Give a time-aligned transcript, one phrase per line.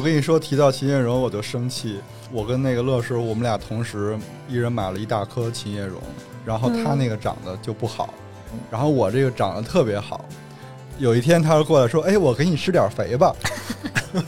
[0.00, 2.00] 我跟你说，提到秦叶榕我就生气。
[2.32, 4.18] 我跟那个乐师，我们俩同时
[4.48, 6.00] 一人买了一大颗秦叶榕，
[6.42, 8.14] 然后他那个长得就不好，
[8.70, 10.24] 然后我这个长得特别好。
[10.98, 13.36] 有一天他就过来说：“哎，我给你施点肥吧。”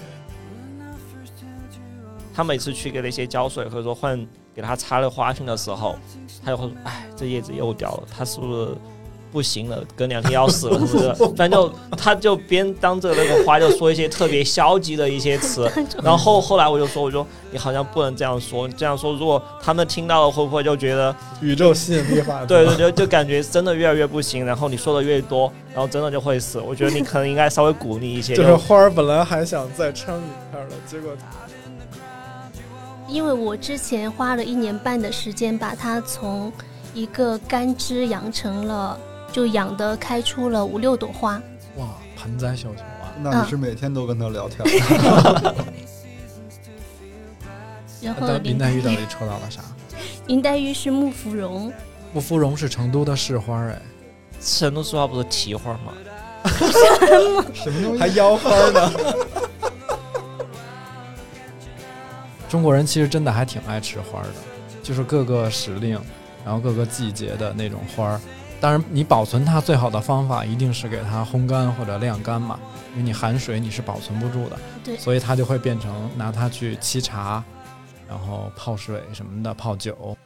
[2.36, 5.96] 他每次去给那些浇水或者说换给他插的花瓶的时候，
[6.44, 8.76] 他就会说：“哎，这叶子又掉了，他是不是
[9.32, 9.82] 不行了？
[9.96, 15.70] 隔两天要死了， 是不是？”反正就他就边当着那个花就说一些特别消极的一些词，
[16.04, 26.60] 然后后后来我就说：“我说你好像不能这样说，你这样说如果他们听到了，会不会就觉得 宇宙吸引力法对对对，就感觉真的越来越不行，然后你说的越多，然后真的就会死。
[26.60, 31.10] 我觉得你可能应该稍微鼓励一些，就是花儿本来还想再撑一片的，结果。
[33.08, 36.50] 因为我之前花了一年半的时间把它从
[36.94, 38.98] 一个干枝养成了，
[39.32, 41.40] 就养的开出了五六朵花。
[41.76, 43.10] 哇，盆栽小球啊！
[43.22, 44.62] 那你是每天都跟他聊天？
[48.02, 49.62] 然后林黛玉到底抽到了啥？
[50.26, 51.72] 林黛玉是木芙蓉。
[52.12, 53.80] 木芙蓉是成都的市花哎。
[54.40, 55.92] 成都市花不是提花吗？
[57.54, 57.96] 什么？
[57.98, 58.92] 还腰花呢？
[62.48, 64.28] 中国人其实真的还挺爱吃花的，
[64.82, 65.98] 就是各个时令，
[66.44, 68.20] 然后各个季节的那种花儿。
[68.62, 72.56] 当然，你保存它最好的方法一定是给它烘干或者晾干嘛，
[72.92, 74.56] 因为你含水你是保存不住的。
[74.84, 77.42] 对，所以它就会变成拿它去沏茶，
[78.08, 80.16] 然后泡水什么的，泡酒。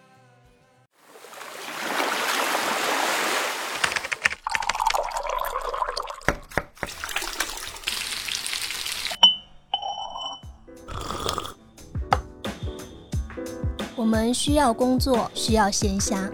[13.94, 16.30] 我们需要工作，需要闲暇，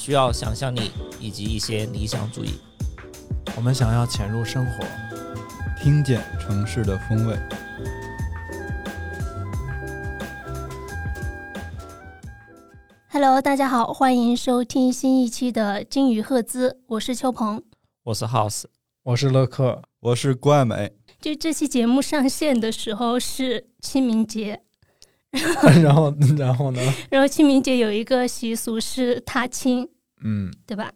[0.00, 2.54] 需要想象力以及一些理想主义。
[3.54, 4.82] 我们想要潜入生活，
[5.78, 7.38] 听见城市的风味。
[13.10, 17.62] Hello，大家好，欢迎收听新一期的金鱼赫兹，我是秋鹏，
[18.04, 18.64] 我是 House，
[19.02, 20.94] 我是乐克，我是郭爱美。
[21.20, 24.62] 就这期节目上线的时候是清明节。
[25.82, 26.80] 然后，然后呢？
[27.10, 29.88] 然后清明节有一个习俗是踏青，
[30.24, 30.90] 嗯，对吧？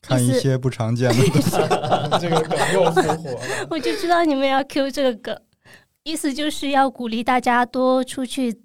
[0.00, 1.50] 看一些不常见的 东西，
[2.20, 3.66] 这个梗又复活了。
[3.70, 5.40] 我就知道你们要 Q 这个梗，
[6.04, 8.60] 意思就是要鼓励大家多出去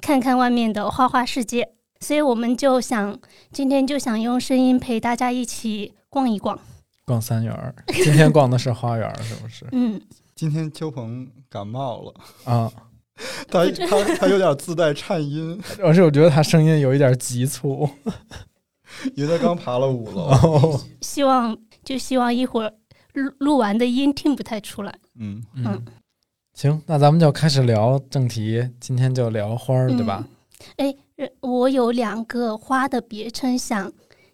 [0.00, 1.68] 看看外面的花花世界。
[2.00, 3.18] 所以我们就想
[3.52, 6.58] 今天就想用声音陪大家一起逛一逛，
[7.04, 7.74] 逛三园儿。
[7.88, 9.66] 今天逛的是花园，是不是？
[9.72, 10.00] 嗯。
[10.36, 12.14] 今天秋鹏感冒了
[12.44, 12.72] 啊。
[13.50, 17.88] 他他他有点自带颤音， 而且我觉得他声音有一点急促，
[19.14, 20.80] 因为他刚爬了五楼。
[21.00, 22.72] 希望就希望一会儿
[23.14, 24.94] 录录完的音听不太出来。
[25.18, 25.84] 嗯嗯，
[26.54, 30.24] 行，那咱们就开始聊正题，今天就聊花儿，对吧？
[30.76, 30.94] 哎，
[31.40, 33.92] 我有两个花的别称想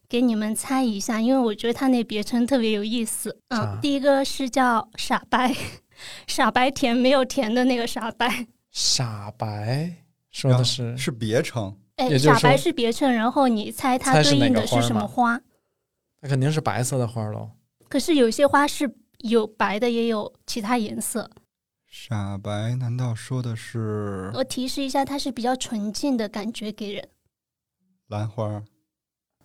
[0.09, 3.39] 给你们猜一下，因为我觉得它那别称特别有意思。
[3.49, 5.55] 嗯，第一个是叫傻白，
[6.27, 8.47] 傻白甜没有甜的那个傻白。
[8.75, 9.89] 傻白
[10.33, 15.41] 说的是是别称，哎，傻白是别称，然后你猜它对应的是什么花？
[16.21, 17.53] 那肯定是白色的花喽。
[17.89, 21.31] 可是有些花是有白的，也有其他颜色。
[21.87, 24.33] 傻白难道说的是？
[24.35, 27.09] 我提示一下，它是比较纯净的感觉给人。
[28.09, 28.61] 兰花，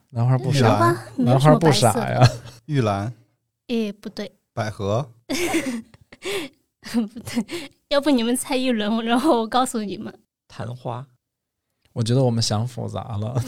[0.09, 2.27] 兰花不傻，兰花不傻呀。
[2.65, 3.13] 玉兰，
[3.67, 4.31] 哎，不对。
[4.53, 5.11] 百合，
[6.81, 7.71] 不对。
[7.89, 10.13] 要不你们猜一轮，然后我告诉你们。
[10.47, 11.05] 昙花，
[11.93, 13.41] 我觉得我们想复杂了，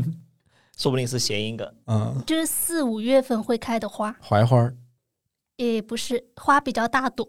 [0.76, 1.66] 说不定是谐音梗。
[1.86, 4.14] 嗯，就是四五月份会开的花。
[4.20, 4.70] 槐花，
[5.56, 7.26] 也，不是，花比较大朵。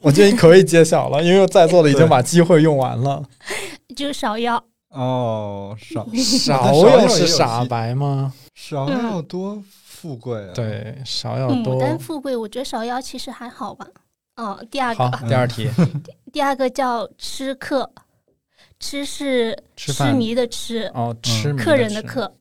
[0.00, 3.22] 我觉得你可以揭晓了，因为在座的已经把机会用完了。
[3.94, 4.64] 就是芍药。
[4.88, 8.32] 哦，芍芍药是傻白吗？
[8.56, 10.52] 芍药多富贵啊！
[10.54, 11.76] 对，芍药多。
[11.76, 13.86] 牡丹富贵，我觉得芍药其实还好吧。
[14.36, 15.70] 哦，第二个，第二题，
[16.32, 17.90] 第二个叫吃客，
[18.80, 22.36] 吃是痴迷的吃，哦，吃客人的客，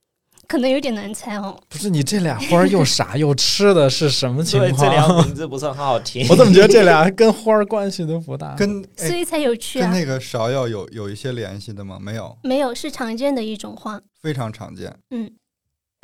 [0.48, 1.56] 可能有点难猜哦。
[1.70, 4.78] 不是你这俩花儿又傻又吃的是什么情况？
[4.78, 6.26] 这俩名字不是很好听。
[6.32, 8.56] 我怎么觉得这俩跟花儿关系都不大？
[8.56, 9.92] 跟所以才有趣啊。
[9.92, 12.00] 跟那个芍药有有一些联系的吗？
[12.02, 14.92] 没有，没有，是常见的一种花，非常常见。
[15.12, 15.32] 嗯，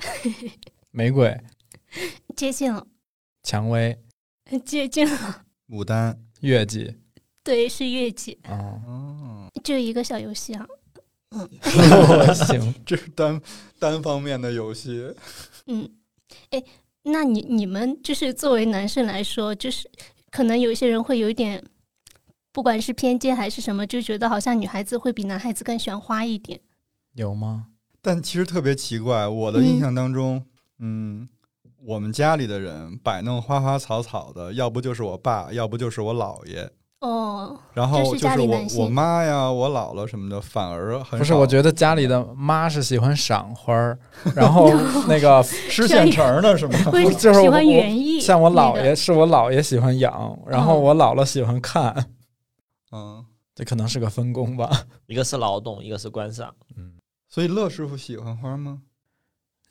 [0.92, 1.36] 玫瑰，
[2.36, 2.86] 接近了。
[3.42, 3.98] 蔷薇，
[4.64, 5.42] 接近了。
[5.70, 6.96] 牡丹、月季，
[7.44, 8.40] 对，是月季。
[8.50, 10.66] 哦，就一个小游戏啊。
[11.32, 11.48] 嗯，
[12.34, 13.40] 行， 这是单
[13.78, 15.14] 单方面的游戏。
[15.68, 15.88] 嗯，
[16.50, 16.64] 哎，
[17.04, 19.88] 那你你们就是作为男生来说，就是
[20.32, 21.64] 可能有些人会有一点
[22.52, 26.60] 不管是偏见还是什么，就觉得好像女孩子会比男孩子更喜欢花一点。
[27.14, 27.68] 有吗？
[28.02, 30.44] 但其实特别奇怪，我的印象当中，
[30.80, 31.30] 嗯，
[31.90, 36.70] 我们家里的人摆弄花花草草的，要不就是我爸，要不就是我姥爷。
[37.00, 43.98] 哦，然后就是我我妈呀，我姥姥什么的，反而很不是，我觉得家里的妈是喜欢赏花儿，
[44.36, 44.70] 然后
[45.10, 46.78] 那个吃现成的 是吗？
[46.92, 52.06] 会不就是我喜欢园艺，像我姥那个爷是我姥爷喜欢养，然后嗯我姥姥喜欢看，
[52.92, 53.26] 嗯，
[53.56, 54.70] 这可能是个分工吧。
[55.08, 56.54] 一个是劳动，一个是观赏。
[56.78, 56.94] 嗯
[57.28, 58.82] 所以乐师傅喜欢花吗？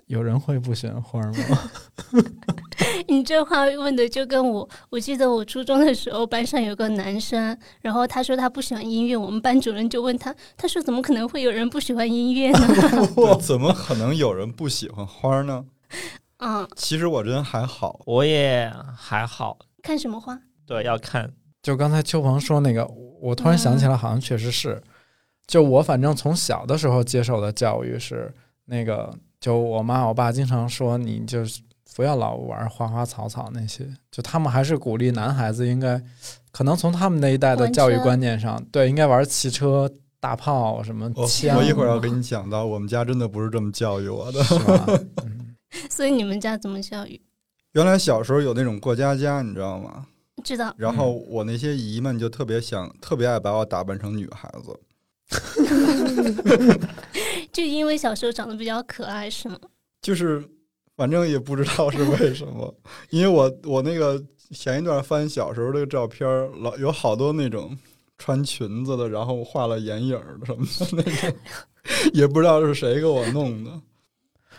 [0.08, 1.70] 有人会不喜欢花吗？
[3.06, 12.58] 你这话问的就跟我，我记得我初中的时候，班上有个男生，然后他说他不喜欢音乐，我们班主任就问他，他说怎么可能会有人不喜欢音乐呢？
[13.14, 15.64] 对怎么可能有人不喜欢花呢？
[16.38, 20.38] 嗯，其实我人还好，我也还好，看什么花？
[20.66, 21.32] 对，要看。
[21.62, 22.86] 就刚才秋鹏说那个，
[23.20, 24.80] 我突然想起来，好像确实是，
[25.46, 28.32] 就我反正从小的时候接受的教育是
[28.66, 31.60] 那个，就我妈我爸经常说，你就是
[31.94, 36.00] 不要老玩花花草草那些，就他们还是鼓励男孩子应该，
[36.50, 39.90] 可能从他们那一代的教育观念上，对，应该玩汽车、
[40.20, 44.42] 大炮什么我枪，我一会儿要给你讲到，我们家真的不是这么教育我的。
[44.44, 44.86] 是吧？
[45.24, 45.54] 嗯，
[45.90, 47.20] 所以你们家怎么教育？
[47.72, 50.06] 原来小时候有那种过家家，你知道吗？
[50.44, 54.78] 知道，然后我那些姨们就特别想，特别爱把我打扮成女孩子。
[57.52, 59.58] 就因为小时候长得比较可爱，是吗？
[60.00, 60.42] 就是
[60.96, 62.74] 反正也不知道是为什么，
[63.10, 66.26] 因为我我那个前一段翻小时候这个照片，
[66.62, 67.76] 老有好多那种
[68.16, 71.38] 穿裙子的，然后画了眼影儿什么的那种，
[72.14, 73.70] 也不知道是谁给我弄的。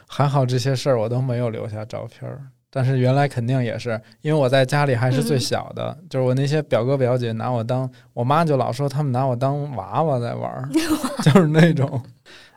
[0.07, 2.47] 还好这些事儿我都没有留下照片儿。
[2.71, 10.69] 但是原来肯定也是，因为我在家里还是最小的，就是我那些表哥表姐拿我当，我妈就老说他们拿我当娃娃在玩儿，
[11.23, 12.03] 就是那种。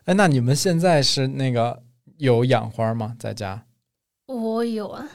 [0.05, 1.83] 哎，那你们现在是那个
[2.19, 3.17] 有养花吗？
[3.19, 3.65] 在家？
[4.27, 5.09] 我有啊，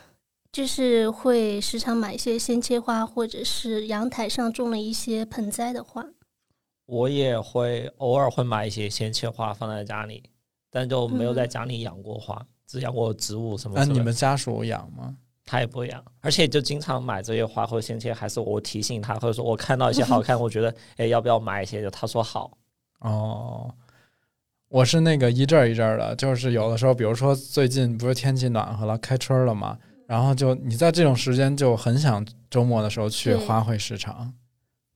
[0.51, 6.05] 就是会时常买一些鲜切花，或者是阳台上种了一些盆栽的花。
[6.85, 10.23] 我也会偶尔会买一些鲜切花放在家里，
[10.71, 13.85] 但就没有在家里养过花，只养过植物什么那。
[13.85, 15.15] 你们家属养吗？
[15.49, 22.57] 他也不养，而且就经常买这些花或者鲜切，还是我提醒他，或者说我看到一些好看，我觉得 哎要不要买一些，就他说好。
[22.99, 23.73] 哦，
[24.67, 34.33] 我是那个一阵儿一阵儿的，就是有的时候，比如说最近不是天气暖和了，开春了嘛，然后就你在这种时间就很想周末的时候去花卉市场，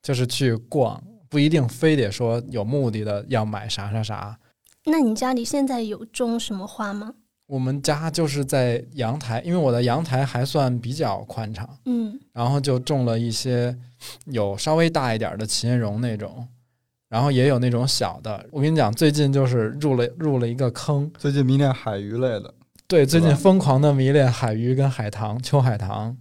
[0.01, 4.38] 就是去逛，不一定非得说有目的的要买啥啥啥。
[4.83, 7.13] 那你家里现在有种什么花吗？
[7.51, 13.77] 我们家就是在阳台，因为我的阳台还算比较宽敞，嗯，然后就种了一些
[14.27, 16.48] 有稍微大一点的琴叶榕那种，
[17.09, 18.45] 然后也有那种小的。
[18.51, 22.53] 我跟你讲，最近就是入了入了一个坑，最近迷恋海鱼类的，
[22.88, 26.15] 对，最近疯狂的迷恋海鱼跟海棠、秋海棠。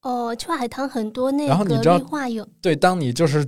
[0.00, 3.46] 哦，秋海棠很多那个然后你知道绿化有，对，当你就是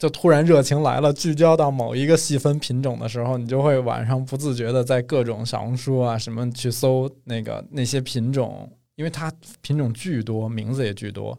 [0.00, 11.38] 就突然热情来了，聚焦到某一个细分品种的时候，你就会晚上不自觉的在各种小红书啊什么去搜那个那些品种，因为它品种巨多，名字也巨多，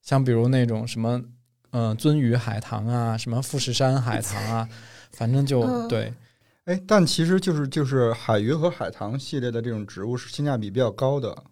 [0.00, 1.22] 像比如那种什么
[1.72, 4.66] 嗯、呃鳟鱼海棠啊，什么富士山海棠啊，
[5.12, 6.10] 反正就、嗯对。
[6.64, 11.44] 哎，但其实就是就是海鱼和海棠系列的这种植物是性价比比较高的，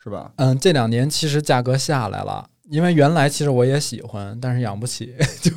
[0.00, 0.32] 是吧？
[0.36, 5.14] 嗯，这两年其实价格下来了，因为原来其实我也喜欢，但是养不起。
[5.42, 5.50] 就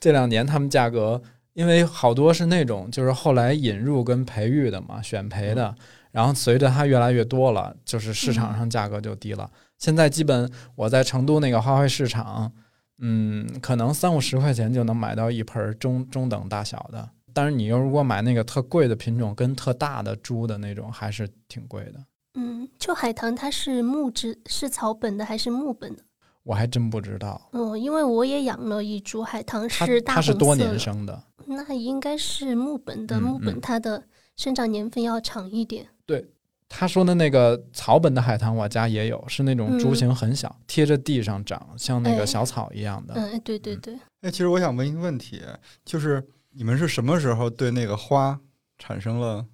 [0.00, 1.20] 这两年他们价格，
[1.52, 5.74] 因为好多是那种就是后来引入跟培育的嘛，选培的，
[6.10, 9.50] 然后随着它越来越多了，就是市场上价格就低了。
[9.78, 12.50] 现在基本我在成都那个花卉市场，
[12.98, 17.08] 嗯，可能三五十块钱就能买到一盆中中等大小的。
[17.34, 22.04] 但是你又如果买那个特贵的品种跟特大的株的那种，还是挺贵的。
[22.34, 26.02] 嗯，秋海棠它是木质是草本的还是木本的？
[26.42, 27.48] 我还真不知道。
[27.52, 34.02] 嗯，因为我也养了一株海棠，是大它是多年生的，那应该是木本的，嗯木本嗯它的
[34.36, 35.86] 生长年份要长一点。
[36.06, 36.26] 对
[36.68, 43.12] 他说的那个草本的海棠，我家也有，是那种株型很小，贴着地上长，像那哎个小草一样的。
[43.14, 45.42] 嗯，对对对，哎，其实我想问一个问题，
[45.84, 48.40] 就是你们是什么时候对那个花
[48.78, 49.46] 产生了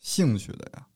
[0.00, 0.87] 兴趣的呀？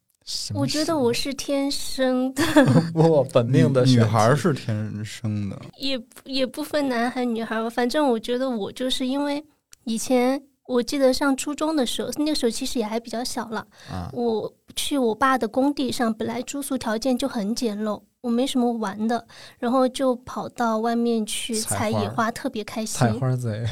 [0.55, 2.43] 我觉得我是天生的，
[2.95, 7.69] 我本命的女孩是天生的，也也不分男孩女孩吧。
[7.71, 9.45] 反正我觉得我就是因为
[9.85, 13.67] 以前我记得上初中的时候，那个时候其实也还比较小了。
[13.91, 19.27] 啊，我去我爸的工地上，本来住宿条件就很简陋，我没什么玩的，
[19.59, 23.13] 然后就跑到外面去采花采野花，特别开心采。
[23.19, 23.65] 花贼，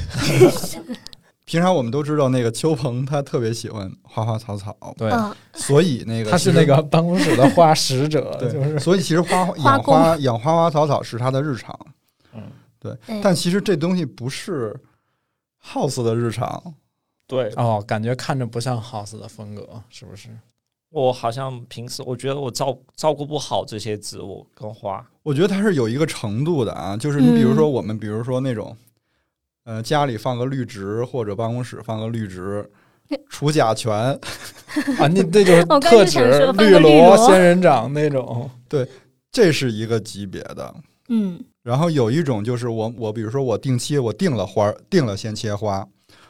[1.44, 8.78] 平常我们都知道那个邱鹏他特别喜欢花花草草，对，嗯，所以那个他是那个办公室的花使者， 对，就是。
[8.78, 11.76] 所以其实花花养 花养花花草草是他的日常，
[12.34, 12.42] 嗯，
[12.78, 12.96] 对。
[13.22, 14.78] 但其实这东西不是
[15.64, 16.74] House 的日常，
[17.26, 17.52] 对。
[17.56, 20.28] 哦，感觉看着不像 House 的风格，是不是？
[20.90, 27.72] 我好像平时我觉得我照照顾不好这些植物跟花，我觉得它是有一个程度的啊，就是你比如说嗯。
[27.72, 28.76] 我们，比如说那种，
[29.64, 32.68] 呃，家里放个绿植或者办公室放个绿植，
[33.28, 34.18] 除甲醛，
[34.98, 38.50] 啊，那那就是特指绿绿萝仙人掌那种。
[38.68, 38.88] 对
[39.30, 40.74] 这是一个级别的。
[41.08, 45.86] 嗯然后有一种就是我我比如说我定期我定了花儿，定了先切花，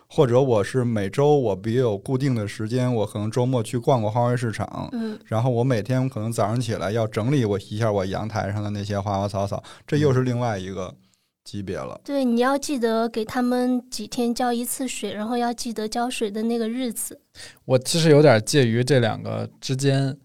[0.08, 10.92] 或者我是每周我别有固定的时间，我可能周末去逛逛花卉市场，嗯然后我每天可能早上起来要整理我一下我阳台上的那些花花草草，这又是另外一个
[11.44, 12.00] 级别了。
[12.04, 17.20] 对，你要记得给他们几天浇一次水，然后要记得浇水的那个日子。
[17.64, 20.16] 我其实有点介于这两个之间，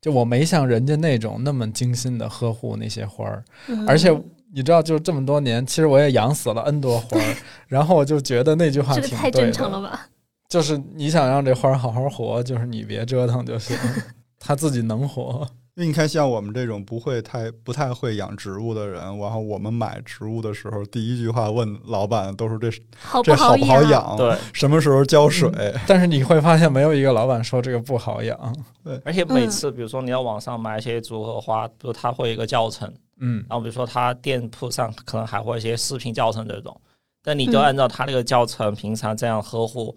[0.00, 4.10] 就我没像人家那种那么精心的呵护那些花儿，嗯、而且
[4.52, 7.36] 你知道，就是这么多年，其实我也养死了 N 多花儿，
[7.68, 10.08] 然后我就觉得那句话这个太正常了，吧？
[10.48, 13.76] 就是你想让这花儿好好活，就是你别折腾就行，
[14.40, 15.48] 它自己能活。
[15.80, 24.14] 因为你看，像我们这种不会太不太会养植物的人，然后我们买植物的时候，第一句话问老板都是这好这好不好养？
[24.14, 25.50] 对，什么时候浇水？
[25.86, 28.38] 但是你会发现，没有一个老板说这个不好养。
[28.84, 36.78] 对而且每次比如说你要网上买一些组合花，比如它会有一个教程，嗯，然后比如说它店铺上可能还会有一些视频教程这种，
[37.24, 39.96] 但你就嗯按照它那个教程平常这样呵护，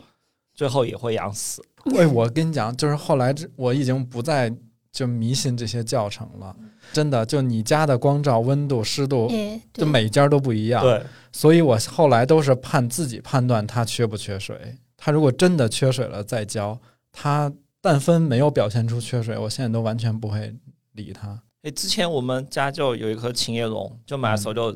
[0.55, 1.61] 最后也会养死。
[1.97, 4.49] 哎，我跟你讲，就是后来这我已经不再
[4.93, 6.55] 就迷信这些教程了，
[6.93, 10.83] 真的，就你家的光照、温度、湿度，哎，就每家都不一样。
[10.83, 14.55] 对，所以我后来都是判自己判断它缺不缺水。
[14.95, 16.79] 它如果真的缺水了再浇，
[17.11, 20.55] 它但分没有表现出缺水，我现在都完全不会
[20.91, 21.41] 理它。
[21.63, 24.71] 诶，之前我们家就有一棵琴叶榕，就买的时候就、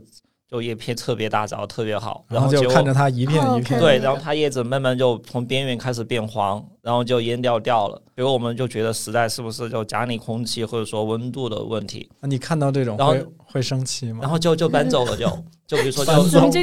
[0.49, 3.79] 就叶片特别大，长得特别好，然后就看着它一片哦一片。
[3.79, 8.01] 对，然后它叶子慢慢就从边缘开始变黄，然后就蔫掉掉了。
[8.15, 14.19] 结果我们就觉得实在是不是就家里空气或者说温度的问题，啊你看到这种然后会会生气吗？
[14.21, 15.27] 然后就就搬走了就，
[15.67, 16.13] 就比如说就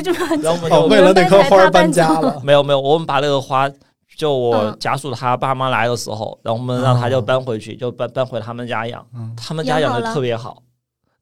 [0.00, 2.40] 就然后我们就为了那棵花儿搬家了。
[2.42, 3.70] 没有没有，我们把那个花，
[4.16, 10.62] 就我嗯家属他爸妈来的时候，然后我们让他就哦搬回去，就搬搬回他们家养，嗯，他们家养的特别好。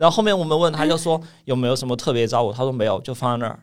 [0.03, 3.61] 然后后面我们问他就说 有没有什么特别照顾，他说没有，就放在那儿。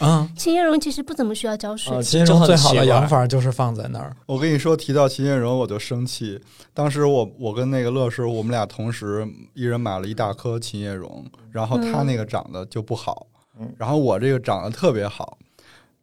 [0.00, 4.16] 嗯， 琴叶榕其实不怎么需要浇水，呃金就很融最好的养法就是放在那儿。
[4.24, 6.40] 我跟你说，提到秦叶榕我就生气。
[6.72, 13.26] 当时我我跟那个乐师，我们俩同时一人买了一大颗秦叶榕，然后他那个长得就不好，
[13.60, 15.36] 嗯然后我这个长得特别好。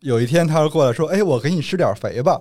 [0.01, 2.39] 有一天他就过来说：“哎，我给你施点肥吧。”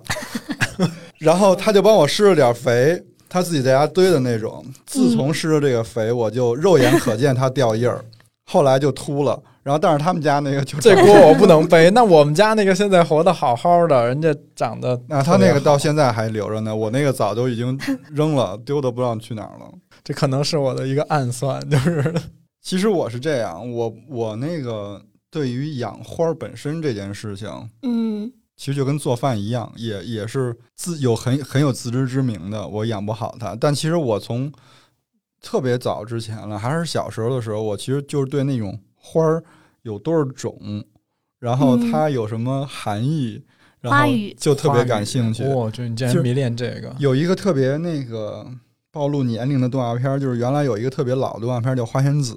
[1.17, 4.65] 然后他就帮我施了点肥，他自己在家堆的那种。
[4.85, 8.03] 自从施了这个肥，我就肉眼可见它掉叶儿，
[8.45, 9.41] 后来就秃了。
[9.63, 11.89] 然后但是他们家那个就这锅我不能背。
[11.89, 17.75] 那我们家那个现在活得好好的，人家长得那他那个到现在还留着呢，我那个早就已经
[18.11, 19.65] 扔了， 丢的不知道去哪儿了。
[20.03, 22.13] 这可能是我的一个暗算，就是
[22.61, 25.01] 其实我是这样，我我那个
[25.31, 27.49] 对于养花本身这件事情，
[27.81, 32.67] 嗯其实就跟做饭一样，也也是自有很很有自知之明的。
[32.67, 34.51] 我养不好它，但其实我从
[35.41, 39.43] 特别早之前了，还是小时候的时候，我其实就是对那种花儿
[39.81, 40.83] 有多少种，
[41.39, 43.43] 然后嗯它有什么含义，
[43.81, 45.43] 然后就特别感兴趣。
[45.49, 48.47] 哇，就你竟然迷恋这个，有一个特别那个
[48.91, 52.33] 暴露年龄的动画片，就是原来有一个特别老的动画片叫《花仙子》，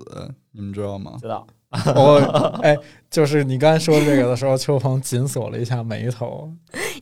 [0.51, 1.17] 你们知道吗？
[1.21, 1.47] 知道？
[1.95, 2.17] 我
[2.63, 2.77] 哎，
[3.11, 6.51] 就是你刚才说这个的时候，秋鹏紧锁了一下眉头。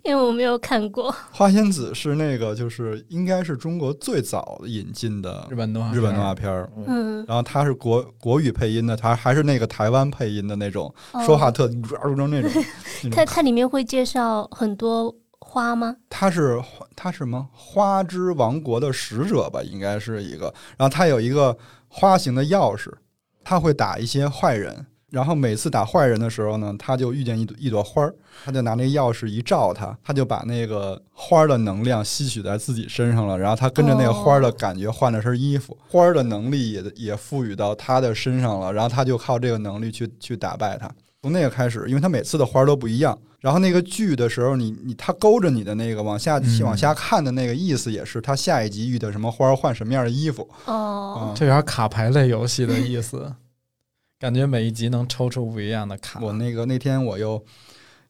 [0.02, 1.14] 因为我没有看过。
[1.32, 6.70] 花仙子是那个，就是应该是中国最早引进的日本动画，日本动画，片儿。
[6.86, 12.50] 嗯，然后它是国国语配音的，它还是那个台湾配音的那种，哦说话特那种 那种。
[13.10, 15.96] 它它里面会介绍很多花吗？
[16.08, 16.60] 它是
[16.94, 20.52] 它是什么花之王国的使者吧，应该是一个。
[20.76, 21.56] 然后它有一个
[21.88, 22.92] 花形的钥匙，
[23.48, 24.86] 他会打一些坏人。
[25.08, 28.12] 然后每次打坏人的时候呢，他就遇见一朵一朵花儿，
[28.44, 33.38] 他就拿那钥匙一照他，他就把那个花儿的能量吸取在自己身上了。
[33.38, 38.72] 然后他跟着那个花儿的感觉换了身衣服， 花儿的能力也也赋予到他的身上了。
[38.72, 40.90] 然后他就靠这个能力去去打败他。
[41.22, 46.62] 从那个开始，因为他每次的花儿都不一样，然后那个剧的时候，你你他勾着你的那个往下、嗯。
[46.64, 50.50] 往下看的那个意思，也是他下一集遇到什么花儿换什么样的衣服。
[50.64, 53.32] 哦，这有点卡牌类游戏的意思，
[54.18, 56.18] 感觉每一集能抽出不一样的卡。
[56.20, 57.40] 我那个那天我又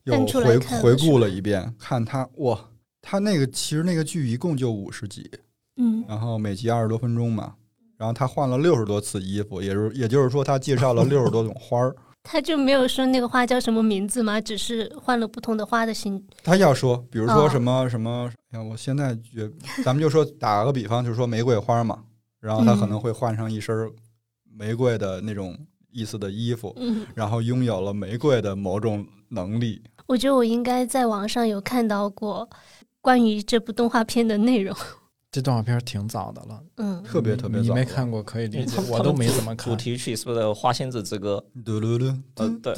[0.05, 2.59] 又回回顾了一遍，看他哇，
[3.02, 5.31] 他那个其实那个剧一共就五十集，
[5.76, 7.52] 嗯，然后每集二十多分钟嘛，
[7.99, 11.95] 然后他换了六十多次衣服，也是也就是说他介绍了六十多种花儿。
[12.28, 14.40] 他就没有说那个花叫什么名字吗？
[14.40, 16.21] 只是换了不同的花的形。
[16.42, 18.28] 他要说，比如说哦什么什么，
[18.68, 19.49] 我现在觉，
[19.85, 22.02] 咱们就说打个比方，就是说玫瑰花嘛，
[22.40, 23.88] 然后他嗯可能会换上一身
[24.52, 25.56] 玫瑰的那种
[25.92, 29.80] 意思的衣服，嗯，然后拥有了玫瑰的某种能力。
[30.06, 32.49] 我觉得我应该在网上有看到过
[33.00, 34.76] 关于这部动画片的内容。
[35.30, 39.76] 这动画片挺早的了，嗯，特别特别你早没看过可以理解我都没怎么看主。
[39.76, 42.73] 题曲是不是《花仙子之歌嘟噜噜，呃对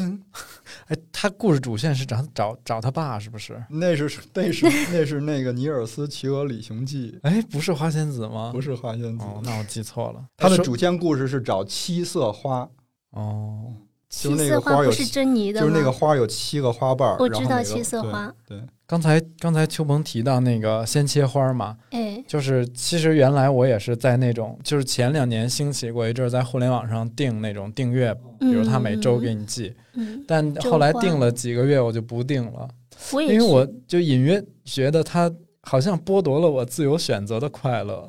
[0.87, 3.63] 哎，他故事主线是找找找他爸是不是？
[3.71, 9.25] 那是那是那是那个尼尔斯《骑鹅旅行记 哎，不是花仙子吗？》，不是花仙子。
[9.25, 10.25] 哦，那我记错了。
[10.37, 12.69] 他的主线故事是找七色花，
[13.11, 13.73] 哦，
[14.09, 15.67] 就七色那个花不是珍妮的吗？
[15.67, 17.17] 就是那个花有七个花瓣儿。
[17.19, 18.33] 我知道七色花。
[18.47, 32.67] 对，对刚才刚才秋鹏提到那个鲜切花嘛，哎，就是其实原来我也是在那种，就是前两年兴起过一阵儿，在互联网上订那种订阅，比如他每周给你寄，嗯，但后来订了几个月我就不订了，
[33.13, 38.09] 因为我就隐约觉得他好像剥夺了我自由选择的快乐，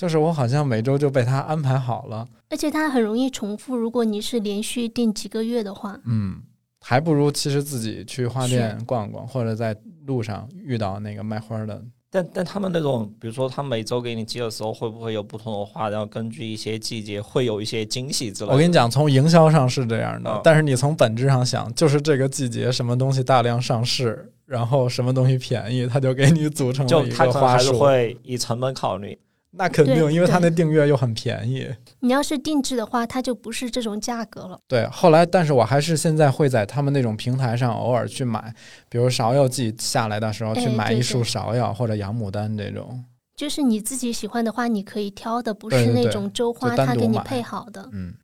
[0.00, 3.76] 就是我好像每周就被他安排好了，而且他很容易重复。
[3.76, 6.40] 如果你是连续订几个月的话，嗯，
[6.80, 9.76] 还不如其实自己去花店逛逛，或者在
[10.06, 11.76] 路上遇到那个卖花的，》，
[12.10, 15.90] 但但他们那种，比如说他每周给你寄的时候，会不会有不同的花？
[15.90, 18.54] 然后根据一些季节，会有一些惊喜之类的。
[18.54, 27.84] 我跟你讲，从营销上是这样的，嗯但是你从本质上想，就是这个季节什么东西大量上市，然后什么东西便宜，他就给你组成就了一他可能还是个花束。
[27.84, 29.18] 会以成本考虑。
[29.52, 31.68] 那肯定，因为它对那订阅又很便宜。
[32.00, 34.58] 你要是定制的话，它就不是这种价格了。
[34.68, 38.54] 对，后来，但是我还是现在会在他们那种平台上偶尔去买，
[38.88, 43.04] 比如芍药季下来的时候，哎去买一束芍药或者洋牡丹这种。
[43.34, 47.88] 就是你自己喜欢的花，你可以挑的，不是那种周花，就单独买它给你配好的。
[47.92, 48.14] 嗯，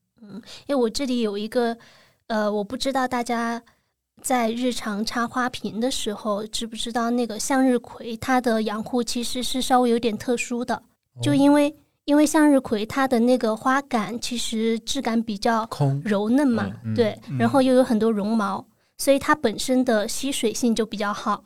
[0.66, 1.77] 因为我这里有一个，
[2.27, 3.62] 呃，我不知道大家
[4.22, 10.83] 在日常插花瓶的时候知不知道，那个向日葵它的养护其实是稍微有点特殊的，
[11.22, 11.74] 就哦因为
[12.05, 18.64] 因为向日葵它的那个花杆其实质感比较空柔嫩嘛，对，嗯然后又有很多绒毛，
[18.96, 21.42] 所以它本身的吸水性就比较好。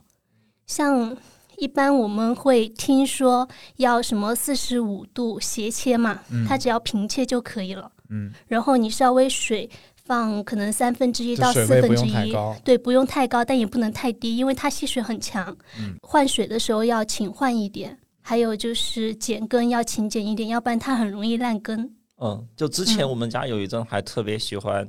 [0.66, 1.16] 像
[1.56, 7.90] 一般我们会听说要什么四十五度斜切嘛，嗯它只要平切就可以了。
[8.10, 9.68] 嗯，然后你稍微水
[10.04, 12.56] 放可能三分之一到四分之一，用太高。
[12.64, 15.56] 对，不用太高，但也不能太低，因为它吸水很强。
[15.78, 17.96] 嗯换水的时候要勤换一点，
[18.30, 21.92] 还有就是剪根要勤剪一点，要不然它很容易烂根。
[22.18, 24.88] 嗯，就之前嗯我们家有一阵还特别喜欢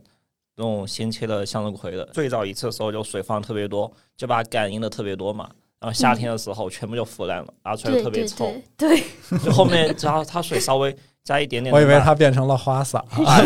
[0.56, 5.49] 那种先切的向日葵的，最早一次的时候就水放特别多，就把感应的特别多嘛。
[5.80, 8.62] 然后夏天的时候全部就腐烂了，拿出来对对就特别臭。
[8.77, 9.01] 对
[9.32, 13.04] 对， 就后面只要它水稍微加一点点，我以为它变成了花洒。
[13.17, 13.41] 把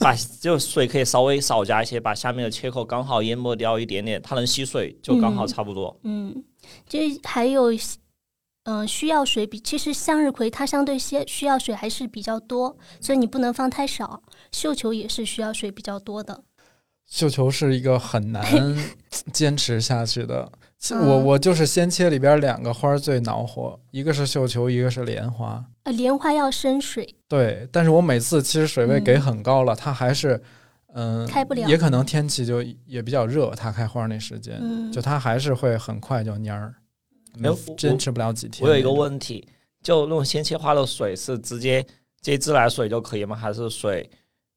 [0.00, 5.96] 把就水可以稍微少加一些，把下面的切口刚好淹没掉一点点，它能吸水就刚好差不多。
[6.02, 6.34] 嗯，
[6.88, 7.70] 就还有，
[8.66, 14.22] 嗯、需要水比其实向日葵它相对些需要水还是比较多，所以你不能放太少。
[14.52, 16.42] 绣球也是需要水比较多的。
[17.06, 18.44] 绣球是一个很难
[19.32, 20.50] 坚持下去的。
[20.90, 25.64] 我嗯我就是先切里边两个花儿最恼火，一个是绣球，一个是莲花。
[25.84, 30.40] 呃，莲花要深水，对，但是我每次其实水位嗯给很高了，它还是
[30.94, 36.74] 嗯、开不了也可能天气就也比较热，它开花那时间，嗯，就它还是会很快就蔫儿，
[37.42, 38.66] 哎我坚持不了几天。
[38.66, 39.46] 我有一个，问题，
[39.82, 41.84] 就那种鲜切花的水是直接
[42.20, 43.36] 接自来水就可以吗？
[43.36, 44.08] 还是水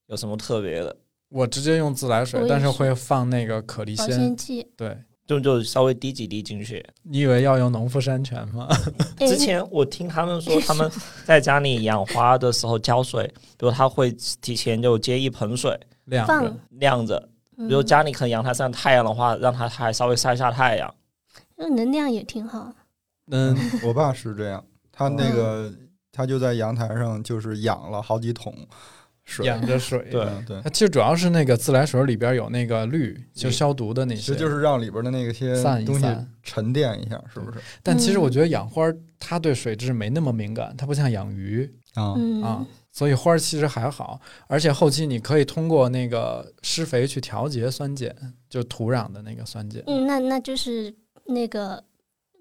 [0.07, 0.95] 有什么特别的？
[1.29, 4.35] 我直接用自来水但是会放那个可丽保鲜。
[4.35, 4.65] 剂。
[4.75, 6.83] 对，就就稍微滴几滴进去。
[7.03, 8.67] 你以为要用农夫山泉吗？
[9.19, 10.89] 哎之前我听他们说，他们
[11.25, 14.11] 在家里养花的时候浇水，比如他会
[14.41, 16.55] 提前就接一盆水晾着。
[16.71, 17.19] 晾着，
[17.55, 20.91] 比如嗯家里可能阳台上太阳的话，让它还稍微晒一下太阳。
[21.59, 22.73] 嗯能量也挺好。
[23.31, 28.53] 嗯， 我爸是这样，他那个嗯他就在阳台上就是养了好几桶
[29.23, 30.07] 水，养着水。
[30.09, 34.21] 对嗯对，它其实主要是那个自来水里边有那个氯，就消毒的那些。
[34.21, 37.59] 其实就是让里边的那个些散一东西散沉淀一下，是不是？
[37.83, 42.65] 但其实嗯我觉得养花儿它对水质没那么敏感，它不像养鱼啊，嗯，啊。
[42.91, 48.13] 所以花儿其实还好，而且后期你可以通过那个施肥去调节酸碱，
[48.49, 49.81] 就土壤的那个酸碱。
[49.85, 50.93] 嗯，那那就是
[51.29, 51.83] 那个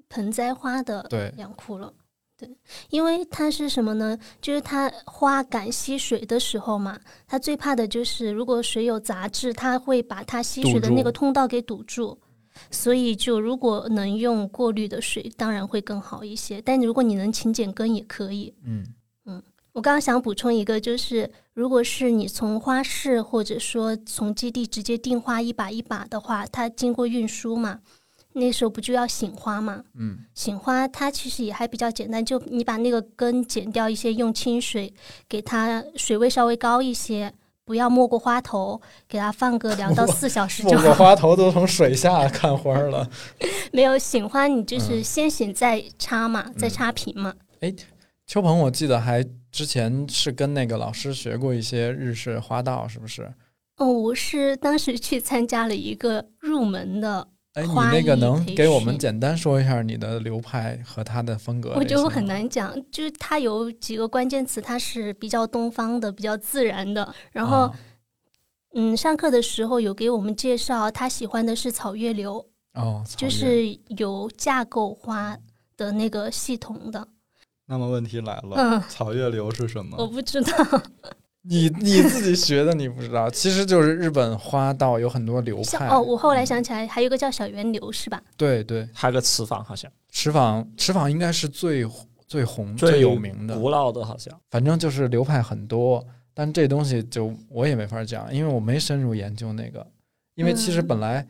[0.09, 1.93] 盆栽花的对养库了。
[2.37, 2.57] 对，
[2.91, 4.17] 因为它是什么呢？
[4.41, 12.19] 就是它花敢吸水的时候嘛，它最怕的就是如果水有杂质，它会把它吸水的那个通道给堵住。
[12.73, 16.61] 所以，就如果能用过滤的水，当然会更好一些。
[16.61, 18.53] 但如果你能勤剪根也可以。
[18.65, 18.85] 嗯
[19.27, 27.81] 嗯，我刚刚想补充一个，就是如果是你从花市或者说从基地直接订花一把一把的话，它经过运输嘛。
[28.35, 29.83] 那时候不就要醒花嘛？
[29.95, 34.93] 嗯，醒花它其实也还比较简单，就你把那个根剪掉一些，用清水
[35.29, 37.33] 给它水位稍微高一些，
[37.65, 40.95] 不要没过花头，给它放个两到四小时就没过。
[40.97, 43.09] 花头都从水下看花了。
[43.73, 47.35] 没有醒花，你就是嗯先醒再插嘛，再嗯插瓶嘛。
[47.61, 47.75] 哎
[48.27, 53.33] 秋鹏，我记得还之前是跟那个老师学过一些日式花道，是不是？
[53.79, 57.27] 哦，我是当时去参加了一个入门的，
[57.59, 61.75] 哎，你那个能给我们简单说一下你的流派和他的风格？
[61.75, 62.29] 我觉得我很。
[62.29, 67.15] 难讲，就是它有几个关键词，他是比较东方的，比较自然的。
[67.33, 67.79] 然后，啊
[68.75, 72.45] 嗯，上课的时候有给我们介绍，他喜欢的是草月流，
[72.75, 73.67] 哦，就是
[73.97, 75.39] 有架构化
[75.75, 77.09] 的那个系统的。
[77.65, 80.07] 那么问题来了，嗯，草月流是什么我？
[80.07, 80.83] 不知道，
[81.49, 85.89] 你你自己学的，你不知道，其实就是日本花道有很多流派。
[85.89, 88.23] 哦，我后来想起来，还有一个叫小源流，是吧？
[88.37, 91.87] 对对，还有个池坊，好像池坊池坊应该是最
[92.27, 96.05] 最红、最有名的，古老的，好像反正就是流派很多。
[96.35, 99.85] 但这东西就我也没法讲，因为我没深入研究那个。
[100.35, 101.27] 因为其实嗯本来，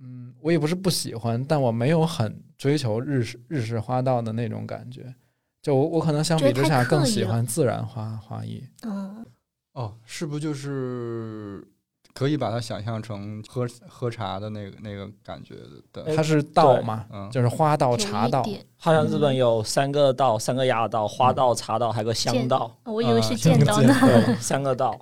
[0.00, 5.12] 嗯，我也不是不喜欢，但我没有很追求日式日式花道的那种感觉。
[5.60, 8.62] 就我我可能相比之下更喜欢自然花花艺。
[8.82, 9.26] 嗯，
[9.74, 11.64] 哦，是不就是
[12.12, 15.56] 可以把它想象成喝喝茶的那个那个感觉
[15.92, 16.02] 的？
[16.04, 18.44] 哎它是道嘛，嗯，就是花道、茶道。
[18.76, 23.94] 好像日本有三个道，三个雅道，花道、茶道，还有个香道，我以为是啊剑道呢。
[24.00, 24.98] 对，三个道。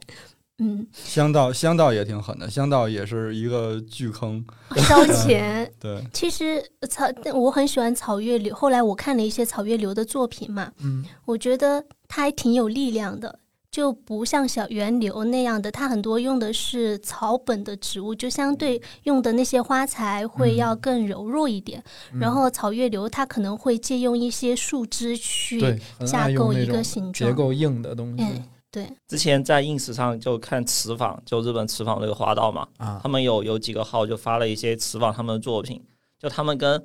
[0.58, 4.44] 嗯，香道香道也挺狠的，香道也是一个巨坑。
[4.76, 5.68] 烧钱。
[5.80, 7.04] 对，其实草，
[7.34, 8.54] 我很喜欢草月流。
[8.54, 13.40] 后来我看了一些草月流的作品嘛，嗯，我觉得他还挺有力量的，
[13.72, 21.82] 就不像小圆流那样的，它很多用的是草本的植物，就相对用的那些花材会嗯要更柔弱一点。
[22.12, 25.58] 嗯然后草月流它可能会借用一些树枝去
[26.06, 27.30] 架构一个形状。
[27.30, 33.08] 结构硬的东西嗯，对，之前在 ins 上就看瓷坊，就日本瓷坊那个花道嘛，啊他。
[33.08, 35.82] 们有有几个号就发了一些瓷坊他们的作品，
[36.18, 36.84] 就他们跟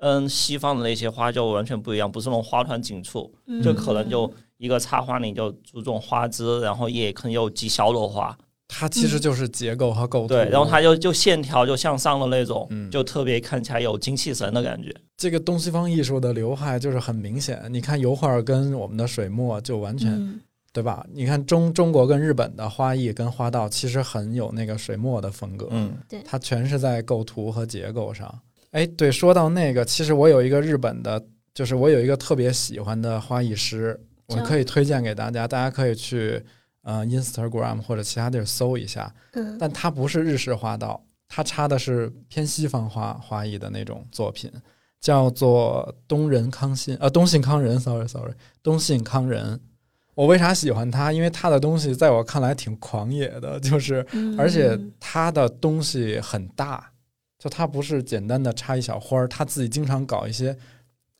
[0.00, 8.36] 嗯西方的那些花就完全不一样，不是那种花团锦簇，就可能就一个插花你就注重花枝，然后也可能有几小朵花，
[8.68, 10.28] 它其实就是结构和构图。
[10.28, 14.94] 对，然后它就就线条就向上的那种，嗯就特别看起来有精气神的感觉。
[15.16, 17.62] 这个东西方艺术的流派就是很明显。
[17.70, 20.40] 你看油画跟我们的水墨就完全、嗯
[20.72, 21.06] 对吧？
[21.10, 28.40] 你看中中国跟日本的花艺跟花道其实很有那个水墨的风格，嗯，对它全是在构图和结构上。
[28.72, 36.42] 哎，对，说到那个，其实我有一个日本的，就是我有一个特别喜欢的花艺师，我可以推荐给大家，大家可以去
[36.82, 39.12] 呃 Instagram 或者其他地儿搜一下。
[39.32, 44.50] 嗯但它不是日式花道，它插的是偏西方花花艺的那种作品，
[45.00, 49.60] 叫做东仁康信，呃，东信康人，sorry sorry，东信康人。
[50.14, 51.12] 我为啥喜欢他？
[51.12, 56.90] 因为他的东西在我看来挺狂野的， 就是嗯而且他的东西很大，
[57.38, 60.56] 就他不是简单的插一小花儿，他自己经常搞一些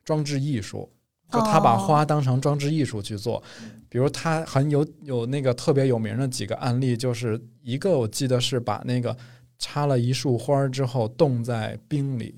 [0.02, 0.90] 装置艺术，
[1.30, 3.42] 就他把哦花当成装置艺术去做。
[3.88, 9.16] 比如他很有有那个特别有名的几个案例，就是一个我记得是把那个
[9.58, 12.34] 插了一束花儿之后冻在冰里，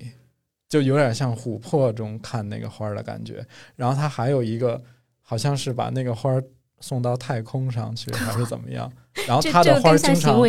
[0.69, 3.45] 就有点像琥珀中看那个花儿的感觉。
[3.75, 4.81] 然后他还有一个
[5.21, 6.43] 好像是把那个花儿
[6.79, 8.89] 送到太空上去，还是怎么样？
[9.27, 10.39] 然后他的花经常。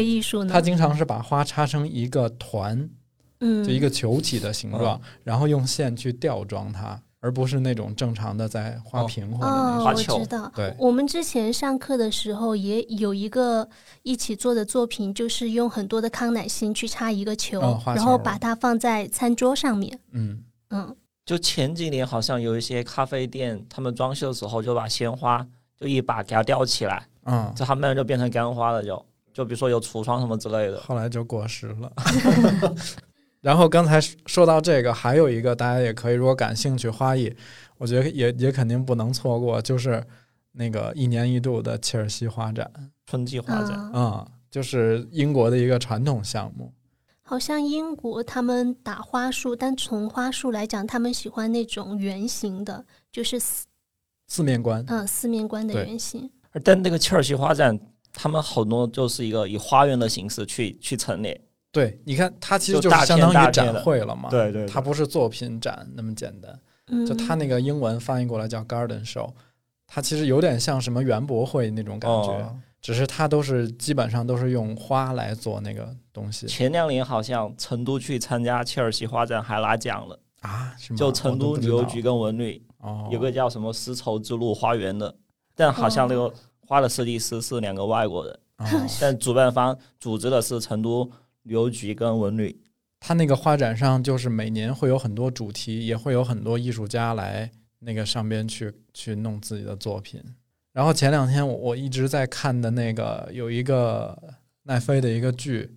[0.48, 2.88] 他经常是把花插成一个团，
[3.40, 9.78] 嗯，就一个球体的形状，然后用线去吊装它，而不是那种正常的在花瓶或者那哦，种。
[9.78, 10.50] 我花球知道。
[10.56, 13.68] 对我们之前上课的时候也有一个
[14.02, 19.98] 一起做的作品，就是用很多的康乃馨去插一个球，哦花然后把它放在餐桌上面。
[20.12, 25.46] 嗯，嗯，就前几年好像有一些咖啡店，他们装修的时候就把鲜花
[25.78, 30.80] 就一把给它吊起来，嗯，这它慢慢就变成干花了就，就比如说有橱窗什么之类的。
[30.80, 31.92] 后来就过时了。
[33.40, 37.34] 然后刚才说到这个，还有一个大家也可以，如果感兴趣花艺，
[37.78, 40.04] 我觉得也也肯定不能错过，就是
[40.52, 42.70] 那个一年一度的切尔西花展，
[43.06, 46.72] 春季花展，嗯啊、就是英国的一个传统项目。
[47.22, 53.66] 好像英国他们打花束，但从花束来讲，他们喜欢那种圆形的，就是四
[54.26, 56.28] 四面观，嗯四面观的圆形。
[56.64, 57.78] 但那个切尔西花展，
[58.12, 61.40] 他们很多就是一个以花园的形式去去陈列。
[61.72, 66.60] 对，你看它其实就是相当于展会了嘛，对对它不是作品展那么简单。
[66.88, 69.32] 嗯，就它那个英文翻译过来叫 garden show，
[69.86, 80.96] 它其实有点像什么园博会那种感觉，哦只是它都是基本上都是用花来做那个东西前两年好像成都去参加切尔西花展还拿奖了，啊，是吗？
[80.96, 85.14] 就成都旅游局跟文旅哦，有个叫什么丝绸之路花园的，
[85.54, 86.32] 但好像那个
[86.66, 88.66] 花的设计师是两个外国人，哦，
[88.98, 91.08] 但主办方组织的是成都
[91.42, 92.60] 旅游局跟文旅。
[92.98, 100.22] 它那个画展上就是每年会有很多主题，也会有很多艺术家来那个上边去去弄自己的作品。
[100.72, 104.16] 然后前两天我我一直在看的那个有一个
[104.64, 105.62] 奈飞的一个剧《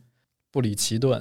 [0.52, 1.20] 布里奇顿》，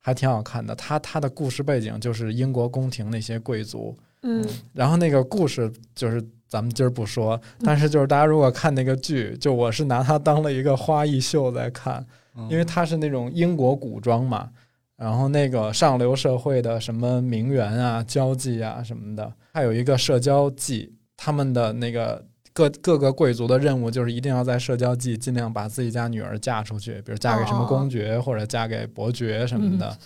[0.00, 0.74] 还挺好看的。
[0.74, 12.06] 他他的故事背景就是英国宫廷那些贵族，嗯然后那个故事就是咱们今儿不说，但是就是大家如果看那个剧，就我是拿它当了一个花艺秀在看，嗯
[12.50, 14.50] 因为它是那种英国古装嘛，
[14.96, 29.96] 然后那个上流社会的什么名媛啊、交际啊什么的，还有一个社交季，他们的那个各各个贵族的任务就是一定要在社交季尽量把自己家女儿嫁出去，比如嫁给什么公爵或者嫁给伯爵什么的。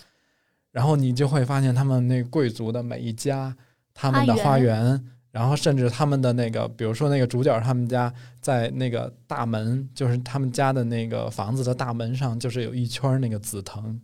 [0.72, 3.56] 然后你就会发现，他们那贵族的每一家，
[3.92, 14.00] 他们的花花园，然后甚至他们的那个，比如说那个主角他们家在那个大门，就是他们家的那个房子的大门上，就是有一圈那个紫藤，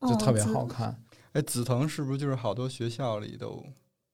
[0.00, 0.96] 就哦特别好看。
[1.32, 3.64] 哎，紫藤是不是就是好多学校里都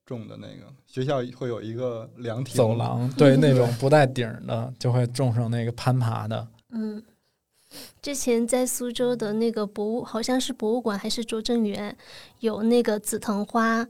[0.04, 0.70] 种的那个？
[0.86, 6.46] 学校会有一个凉亭走，廊对那种不带顶的，就会种上那个攀爬的。
[6.70, 7.02] 嗯，
[8.02, 11.96] 之前在苏州的那个博物，好像是博物馆还是拙政园，
[12.40, 13.88] 有那个紫藤花。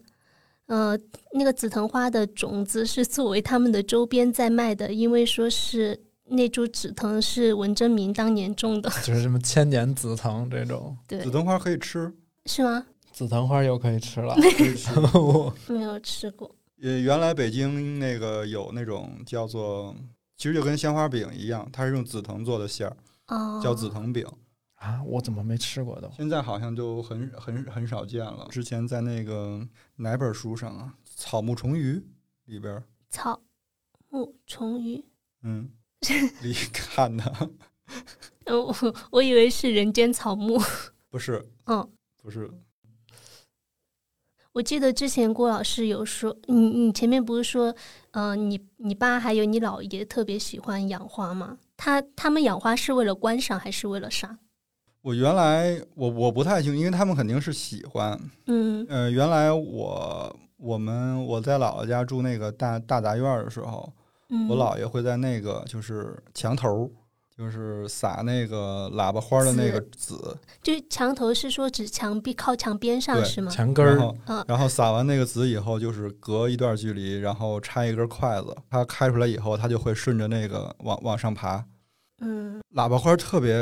[0.68, 0.98] 呃，
[1.33, 12.12] 那个紫藤花的种子是作为他们的周边在卖的，因为说是那株紫藤是文征明当年种的， 就是什么千年紫藤这种，对紫，藤花可以吃。
[12.46, 12.87] 是吗？
[13.12, 14.37] 紫藤花又可以吃了。
[15.68, 16.54] 没有吃过。
[16.83, 19.96] 呃，原来北京那个有那种叫做，
[20.37, 22.96] 其实就跟鲜花饼一样，它是用紫藤做的馅儿，
[23.28, 24.24] 哦，叫紫藤饼。
[24.79, 26.11] 啊，我怎么没吃过都？
[26.17, 28.47] 现在好像就很很很少见了。
[28.51, 31.95] 之前在那个哪本书上啊，《草木虫鱼》
[32.45, 33.43] 里边儿，草
[34.09, 35.05] 木虫鱼。
[35.43, 35.71] 嗯，
[36.43, 37.51] 里看的
[38.45, 38.75] 呃， 我
[39.11, 40.59] 我以为是人间草木。
[41.11, 41.91] 不是，嗯，
[42.23, 42.51] 不是，
[44.53, 47.75] 我记得之前郭老师有说，你你前面不是说，
[48.12, 51.59] 呃，你你爸还有你姥爷特别喜欢养花吗？
[51.77, 54.38] 他他们养花是为了观赏还是为了啥？
[55.02, 58.18] 我原来我我不太清，因为他们肯定是喜欢。
[58.46, 63.90] 嗯呃，原来我我们我在姥姥家住那个大大杂院的时候，
[64.30, 66.90] 嗯，我姥爷会在那个就是墙头，
[67.37, 73.50] 就是撒那个喇叭花的那个籽，就墙头是说指墙壁靠墙边上是吗？
[73.50, 81.64] 墙根儿然后嗯然后撒完那个籽以后，就是隔一段距离，然后插一根筷子，它开出来以后，它就会顺着那个往往上爬。
[82.20, 83.54] 嗯喇叭花特别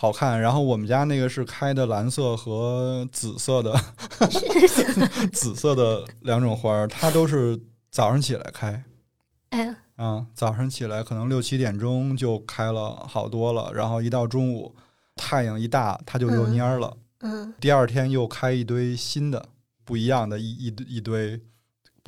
[0.00, 3.74] 好看，然后我们家那个是开的蓝色和紫色的，
[5.34, 8.84] 紫色的两种花儿，它都是早上起来开。
[9.50, 14.72] 哎啊，早上起来可能六七点钟就开了好多了，然后一到中午，
[15.16, 16.96] 太阳一大，它就蔫了。
[17.18, 19.48] 嗯第二天又开一堆新的，
[19.84, 21.40] 不一样的一一堆一堆，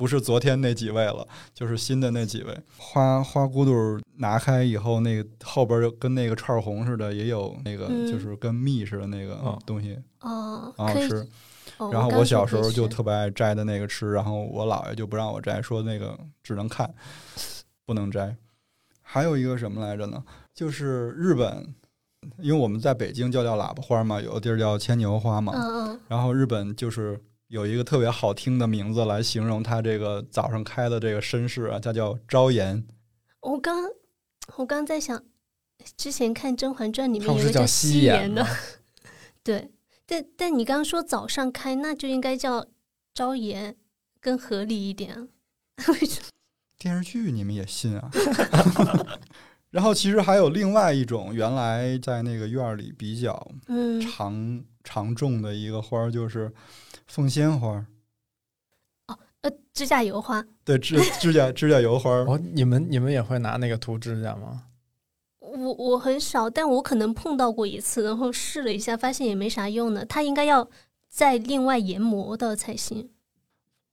[0.01, 2.59] 不是昨天那几位了，就是新的那几位。
[2.75, 11.07] 花花骨朵儿拿开以后，那个后边儿就跟那个串儿红似的，也有那个嗯就是跟蜜似的那个哦东西，哦，很好可。
[11.07, 11.27] 吃。
[11.77, 16.91] 哦、然后我小时候就特别爱摘的那个吃，然后我姥爷就不让我摘，说那个只能看，
[17.85, 18.35] 不能摘。
[19.03, 20.23] 还有一个什么来着呢？
[20.51, 21.75] 就是日本，
[22.39, 25.53] 因为我们在北京叫叫喇叭花嘛，有的地儿叫牵牛花嘛。
[25.55, 27.19] 嗯嗯然后日本就是
[27.51, 32.81] 有一个特别好听的名字来形容他这个早上开的这个绅士啊，它叫朝颜。
[33.41, 33.89] 我刚
[34.55, 35.21] 我刚在想，
[35.97, 38.47] 之前看《甄嬛传》里面它不是叫有个夕颜的，？
[39.43, 39.69] 对，
[40.05, 42.65] 但但你刚刚说早上开，那就应该叫
[43.13, 43.75] 朝颜，
[44.21, 45.27] 更合理一点？
[46.79, 48.09] 电视剧你们也信啊？
[49.71, 56.49] 然后其实还有另外一种，原来在那个院儿里比较嗯，常常种的一个花儿就是
[57.11, 57.85] 凤仙花
[59.07, 59.17] 哦。
[59.41, 62.25] 呃，指甲油花，对，指 指甲指甲油花儿。
[62.25, 64.63] 哦，你们你们也会拿那个涂指甲吗？
[65.39, 70.05] 我我很少，但我可能碰到过一次，然后试了一下，发现也没啥用的。
[70.05, 70.69] 它应该要
[71.09, 73.09] 再另外研磨的才行。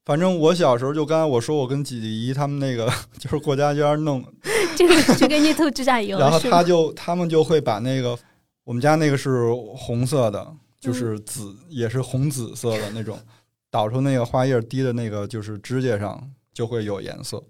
[0.05, 4.23] 反正我小时候就刚才我说，我跟姐姐姨他们那个 就是过家家弄，
[4.77, 8.17] 这个就给你涂指甲油，然后他就他们就会把那个
[8.63, 13.19] 我们家那个是红色的，就是紫、也是红紫色的那种，
[13.69, 17.43] 导出那个花叶滴的那个就是指甲上就会有颜色，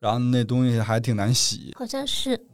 [0.00, 1.72] 然后那东西还挺难洗。
[1.76, 2.46] 好像是，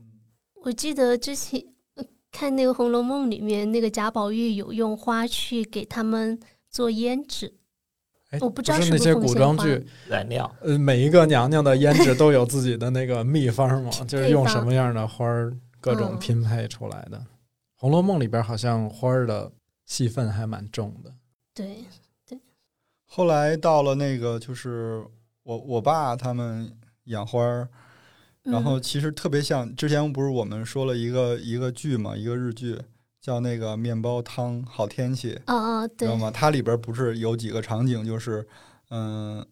[0.65, 1.63] 我记得之前
[1.95, 7.55] 呃看那个《红楼梦》里面，那个贾宝玉有用花去给他们做胭脂，
[8.31, 10.53] 哎，我不知道是那些古装剧，染料。
[10.61, 17.17] 呃，每一个娘娘的胭脂都有自己的那个秘方嘛， 就是用什么样的花儿，各种嗯拼配出来的。
[17.75, 19.51] 《红楼梦》里边好像花儿的
[19.89, 21.13] 戏份还蛮重的。
[21.53, 21.85] 对
[22.25, 22.39] 对，
[23.07, 25.05] 后来到了那个就是
[25.43, 26.73] 我我爸他们
[27.05, 27.69] 养花儿，
[28.45, 32.81] 然后嗯其实特别像之前不是我们说了一个一个剧嘛，一个日剧
[33.21, 36.07] 叫那个面包汤好天气，哦哦，对。
[36.07, 36.31] 知道，吗？
[36.31, 38.47] 它里边不是有几个场景，就是
[38.91, 39.45] 嗯，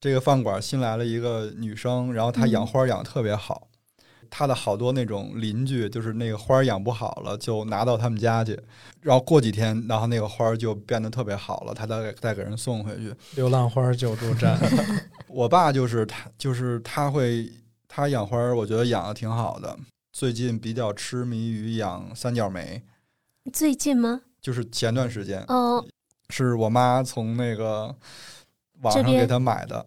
[0.00, 3.68] 这个饭馆新来了一个女生，然后她养嗯花养的特别好，
[4.30, 8.58] 她的好多那种邻居就是那个花儿养不好了，就拿到他们家去，
[9.00, 13.12] 然后过几天，然后那个花儿就变得特别好了，他再给再给人送回去。
[13.34, 14.56] 流浪花救助站，
[15.28, 17.50] 我爸就是他，就是他会
[17.88, 19.76] 他养花儿，我觉得养的挺好的。
[20.12, 22.82] 最近比较痴迷于养三角梅，
[23.52, 24.20] 最近吗？
[24.40, 25.84] 就是前段时间哦，
[26.30, 27.94] 是我妈从那个
[28.82, 29.84] 网上给他买的，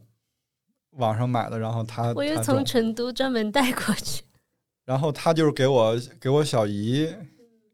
[0.92, 4.22] 网上买的，然后他我又从成都专门带过去。
[4.86, 7.10] 然后他就是给我给我小姨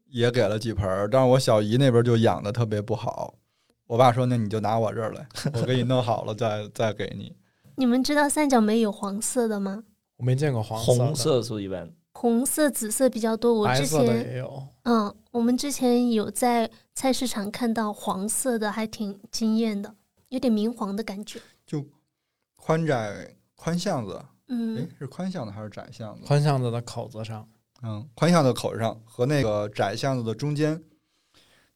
[0.08, 3.34] 也给了几盆儿，但是我小姨那边就养的特别不好。
[3.86, 7.34] 我爸说：“那你就拿我这儿来， 我给你弄好了再再给你。
[7.76, 9.82] 你们知道三角梅有黄色的吗？
[10.16, 11.90] 我没见过黄色的红色是一般？
[12.12, 13.52] 红色、紫色比较多。
[13.52, 14.62] 我之前也有。
[14.84, 19.94] 嗯，我们之前有在菜市场看到黄色的，还挺惊艳的，
[20.28, 21.40] 有点明黄的感觉。
[21.66, 21.84] 就
[22.56, 26.26] 宽窄宽巷子，诶，嗯，是宽巷子还是窄巷子？
[26.26, 27.48] 宽巷子的口子上，
[27.82, 30.82] 嗯，宽巷子口上和那个窄巷子的中间，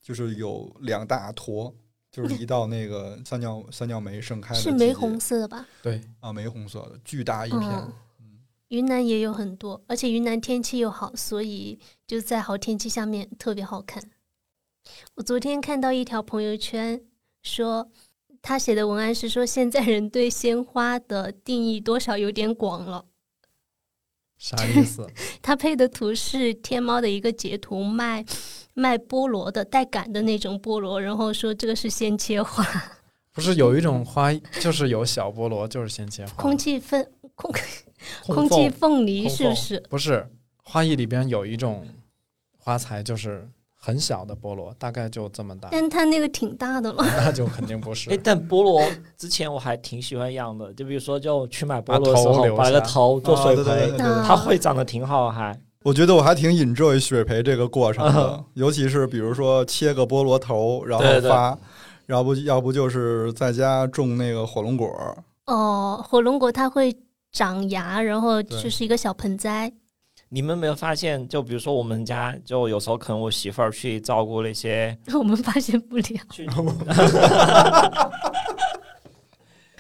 [0.03, 1.75] 就是有两大坨，
[2.11, 5.67] 就是一道那个三角三角梅盛开的季节是玫红色的吧？
[5.83, 7.63] 对，啊，玫红色的，巨大一片。
[7.63, 7.93] 嗯
[8.69, 14.11] 云南也有很多，而且云南天气又好，所以就在好天气下面特别好看。
[15.15, 17.01] 我昨天看到一条朋友圈
[17.43, 17.89] 说，
[18.47, 23.07] 他写的文案是说，现在人对鲜花的定义多少有点广了。
[24.37, 25.09] 啥意思？
[25.41, 28.23] 他配的图是天猫的一个截图，卖
[28.75, 32.63] 卖菠萝的带杆的那种菠萝，然后说这个是鲜切花，
[33.33, 34.31] 不是有一种花，
[34.61, 36.35] 就是有小菠萝，就是鲜切花。
[36.35, 37.03] 空气凤
[37.35, 37.51] 空
[38.27, 39.81] 空空气凤凤梨是不是？
[39.89, 40.29] 不是
[40.63, 41.89] 花艺里边有一种
[42.59, 43.49] 花材，就是
[43.85, 47.05] 很小的菠萝，大概就这么大，但它那个挺大的了。
[47.19, 48.09] 那就肯定不是。
[48.09, 48.19] 哎，。
[48.25, 48.83] 但菠萝
[49.19, 55.55] 之前我还挺喜欢养的，就比如说就去买菠萝的时候，头留把那个头做水培，它会长得挺好，还。
[55.83, 61.31] 我觉得我还挺 enjoy 水培这个过程的嗯， 尤其是比如说切个菠萝头，然后对对。
[61.31, 61.59] 发，
[62.07, 64.89] 要不要不就是在家种那个火龙果，
[65.45, 66.97] 哦，火龙果它会
[67.33, 69.71] 长芽，然后就是一个小盆栽。
[70.35, 71.29] 你们没有发现？
[71.29, 76.05] 就比如说我们家，就有时候可能我媳妇儿去照顾那些， 我们发现不了。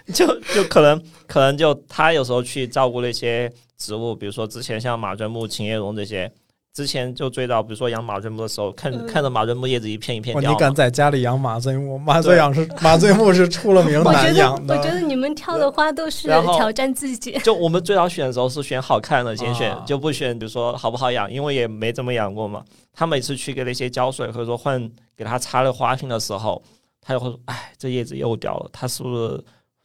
[0.14, 6.30] 就就可能可能就她有时候去照顾那些植物，比如说之前像马钻木、琴叶榕这些，
[6.74, 11.96] 之前就追到，比如说养马醉木的时候，看嗯看着马醉木叶子一片一片哇，掉嘛，你敢在家里养马醉木？
[11.96, 14.82] 马醉养是马醉木是出了名 我觉得，难养我觉。
[14.82, 17.38] 得你们挑的花都是挑战自己。
[17.44, 22.60] 就我们最早选的时候是选好看的先选，啊就不选比如说好不好养，因为也没怎么养过嘛。
[22.92, 26.60] 他每次去给那些浇水或者说换给他插了花瓶的时候，
[27.00, 29.44] 他就会说：“哎，这叶子又掉了，他是不是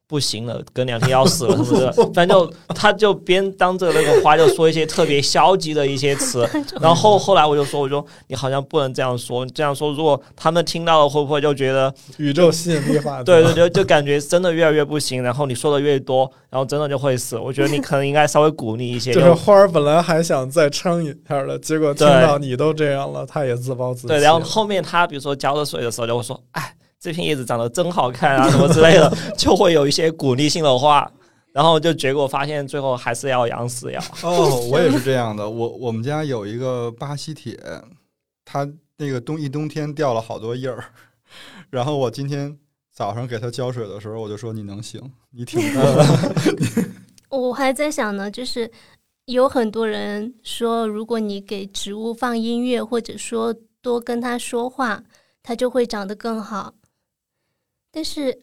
[0.10, 0.60] 不行了？
[0.74, 6.50] 隔两天要死了是不是？” 反正就他就边当着那个花就说一些特别消极的一些词。
[6.82, 13.26] 然后后后来我就说：“我说你好像不能这样说，这样说如果他们听到了，会不会就觉得宇宙吸引力法则。
[13.26, 17.38] 对对对，就感觉真的越来越不行，然后你说的越多，然后真的就会死。
[17.38, 24.07] 我觉得你可能应该稍微鼓励一些，就是花儿本来还想再撑一下的，结果听到你都这样了，他也自暴自弃。
[24.07, 31.10] 对，然后后面他比如说浇了水的时候，就会说：“哎，这片叶子长得真好看啊，什么之类的， 就会有一些鼓励性的话。”
[31.52, 34.00] 然后就结果发现最后还是要养死要。
[34.22, 35.50] 哦，我也是这样的。
[35.50, 37.60] 我我们家有一个巴西铁，
[38.45, 40.86] 它那个冬一冬天掉了好多叶儿，
[41.72, 42.56] 然后我今天
[42.93, 46.06] 早上给它浇水的时候，我就说你能行，你挺棒的。
[47.30, 48.70] 我还在想呢，就是
[49.26, 55.04] 有很多人说，如果你给植物放音乐，或者说多跟它说话，
[55.41, 56.72] 它就会长得更好。
[57.91, 58.37] 但是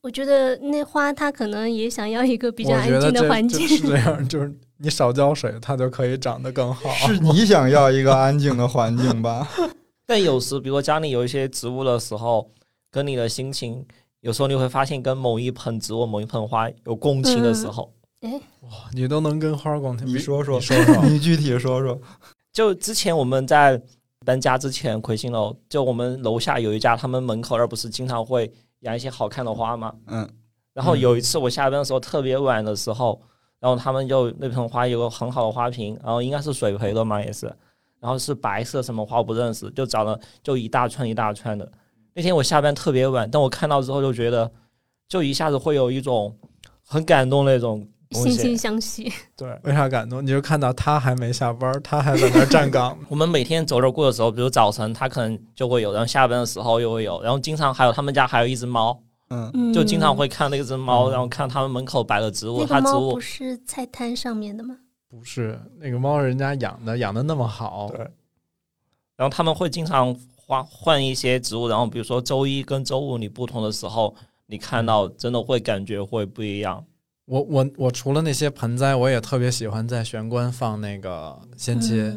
[0.00, 3.66] 我觉得那花它可能也想要一个比较安静的环境。
[3.66, 6.88] 是这样，就是你少浇水，它就可以长得更好。
[6.90, 9.48] 是 你想要一个安静的环境吧？
[10.06, 12.48] 但有时，比如说家里有一些植物的时候，
[12.92, 13.84] 跟你的心情，
[14.20, 17.92] 有时候你会发现跟某一盆植物、某一盆花有共情的时候。
[18.20, 18.30] 哎，
[18.60, 20.06] 哇，你都能跟花共情？
[20.06, 22.00] 你说说，说说，你具体说说。
[22.54, 23.82] 就之前我们在
[24.24, 28.50] 搬家之前，魁星楼就我们楼下有一家，他们门口而不是经常会
[28.80, 29.94] 养一些好看的花嘛？
[30.06, 30.28] 嗯。
[30.72, 33.20] 然后有一次我下班的时候特别晚的时候，
[33.58, 37.46] 然后他们就那盆花有个很好的花瓶，然后应该是水培的嘛，也是。
[37.98, 41.70] 然后是白色什么花我不认识，就长得就一大串一大串的。
[42.12, 44.50] 那天我下班特别晚，但我看到之后就觉得，
[45.08, 46.36] 就一下子会有一种
[46.84, 49.12] 很感动那种惺惺相惜。
[49.36, 50.22] 对，为啥感动？
[50.22, 52.96] 你就看到他还没下班，他还在那站岗。
[53.08, 59.00] 我们每天走着过的时候，比如早晨他可能就会有，然后下班的时候又会有，然后经常还有他们家还有一只猫，
[59.30, 62.60] 嗯，就经常会看那只猫，然后看他们门口摆的植物。
[62.60, 64.76] 那个猫不是菜摊上面的吗？
[65.08, 67.90] 不是那个猫，人家养的养的那么好。
[67.94, 68.06] 对。
[69.16, 74.14] 然后他们会经常换换一些植物，然后比如说周一跟周五你不同的时候，
[74.46, 76.84] 你看到真的会感觉会不一样。
[77.26, 82.16] 我我我除了那些盆栽，我也特别喜欢在玄关放那个仙切，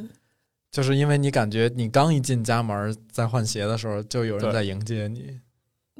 [0.72, 5.40] 就是因为你感觉你刚一进家门，在换鞋的时候，就有人在迎接你，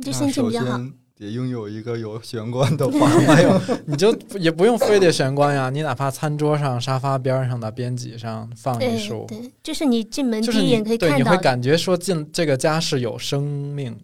[0.02, 0.80] 就心情比较好。
[1.16, 5.70] 得拥有一个有玄关的房， 没有你就也不用非得玄关呀。
[5.70, 14.00] 你哪怕餐桌上、沙发边上的边几上放一束，对，就是你进门第一眼可以看到，你会感觉说进这个家是有生命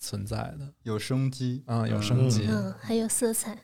[0.00, 3.56] 存在的，有生机，嗯，有生机，嗯，还有色彩。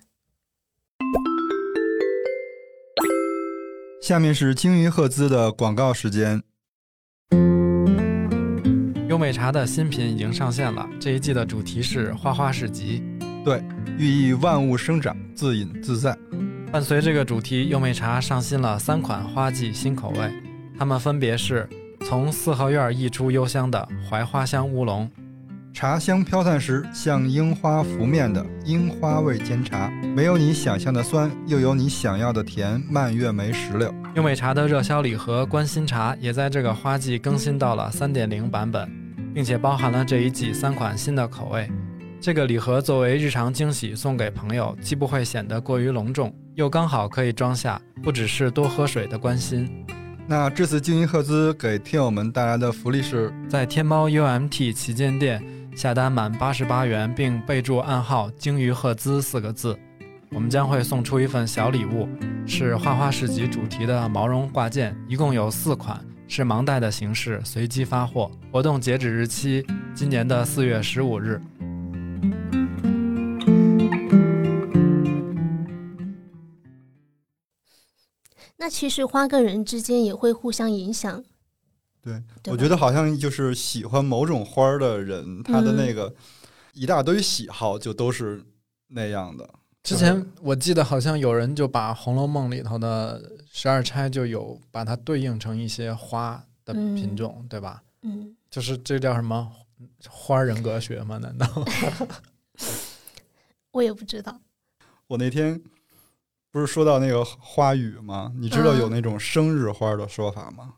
[4.01, 6.43] 下面是鲸鱼赫兹的广告时间。
[9.09, 13.03] 优美茶的新品已经上线了，这一季的主题是花花市集，
[13.45, 13.63] 对，
[13.97, 16.17] 寓意万物生长，自饮自在。
[16.73, 20.33] 伴随这个主题，优美茶上新了三款花季新口味，
[20.79, 21.69] 它们分别是
[22.01, 25.11] 从四合院溢出幽香的槐花香乌龙。
[25.75, 32.81] 茶香飘散时，像樱花拂面的樱花味煎茶，没有你想象的酸，又有你想要的甜。
[32.91, 38.89] 蔓越莓石榴，优美茶的热销礼盒关心茶也在这个花季更新到了三点零版本，
[39.35, 41.69] 并且包含了这一季三款新的口味。
[42.21, 49.69] 这个礼盒作为日常惊喜送给朋友，既不会显得过于隆重，又刚好可以装下不只是多喝水的关心。
[50.27, 55.43] 那这次静音赫兹给听友们带来的福利是在天猫 UMT 旗舰店。
[55.75, 59.77] 下单满八十八元，并备注暗号“鲸鱼赫兹”四个字，
[60.31, 62.07] 我们将会送出一份小礼物，
[62.47, 68.31] 是花花市集主题的毛绒挂件，一共有四款，是盲袋的形式，随机发货。
[68.53, 71.41] 活动截止日期今年的四月十五日。
[78.59, 81.25] 那其实花跟人之间也会互相影响。
[82.03, 82.21] 对，
[82.53, 86.13] 我觉得好像就是喜欢某种花儿的人，他的那个
[86.73, 88.43] 一大堆喜好就都是
[88.89, 89.49] 那样的。
[89.85, 97.83] 之前我记得好像有人就把《红楼梦》里头的十二钗就有把它对应成一些花的品种，对吧？
[98.03, 99.51] 嗯，就是这叫什么
[100.09, 101.19] 花人格学吗？
[101.19, 101.47] 难道？
[103.73, 104.41] 我也不知道。
[105.07, 105.61] 我那天
[106.51, 108.33] 不是说到那个花语吗？
[108.37, 110.75] 你知道有那种生日花的说法吗？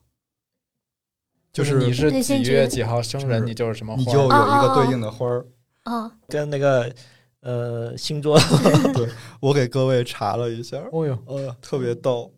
[1.55, 5.46] 就是你是几月几号生人，你就是什么花，你就有一个对应的花儿。
[5.84, 6.92] 啊， 跟那个
[7.40, 8.36] 呃星座，
[8.92, 9.09] 对
[9.40, 10.78] 我给各位查了一下。
[10.90, 12.34] 哦呦，呃，特别逗。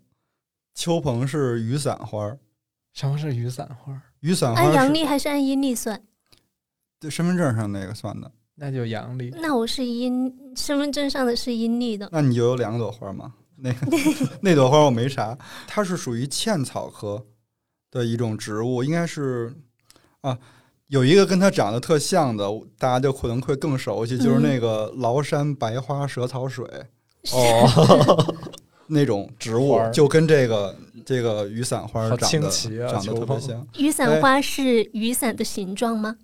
[0.75, 2.37] 秋鹏是雨伞花，
[2.93, 3.99] 什么是雨伞花？
[4.21, 5.99] 雨伞花按阳历还是按阴历算？
[7.01, 8.31] 对，身份证上那个算的。
[8.57, 9.31] 那就阳历。
[9.31, 12.07] 那我是阴，身份证上的是阴历的。
[12.13, 13.33] 那你就有两朵花吗？
[13.57, 13.87] 那个
[14.43, 17.25] 那朵花我没查，它是属于茜草科。
[17.97, 19.51] 的一种植物，应该是
[20.21, 20.39] 啊，
[20.89, 22.45] 有一个跟它长得特像的，
[22.79, 26.67] 大家就可能会更熟悉，就是那个崂山白花蛇草水
[27.33, 28.35] 哦，
[28.89, 30.77] 那种植物就跟这个
[31.07, 32.51] 这个雨伞花长得
[32.87, 33.67] 长得特别像。
[33.79, 36.17] 雨伞花是雨伞的形状吗？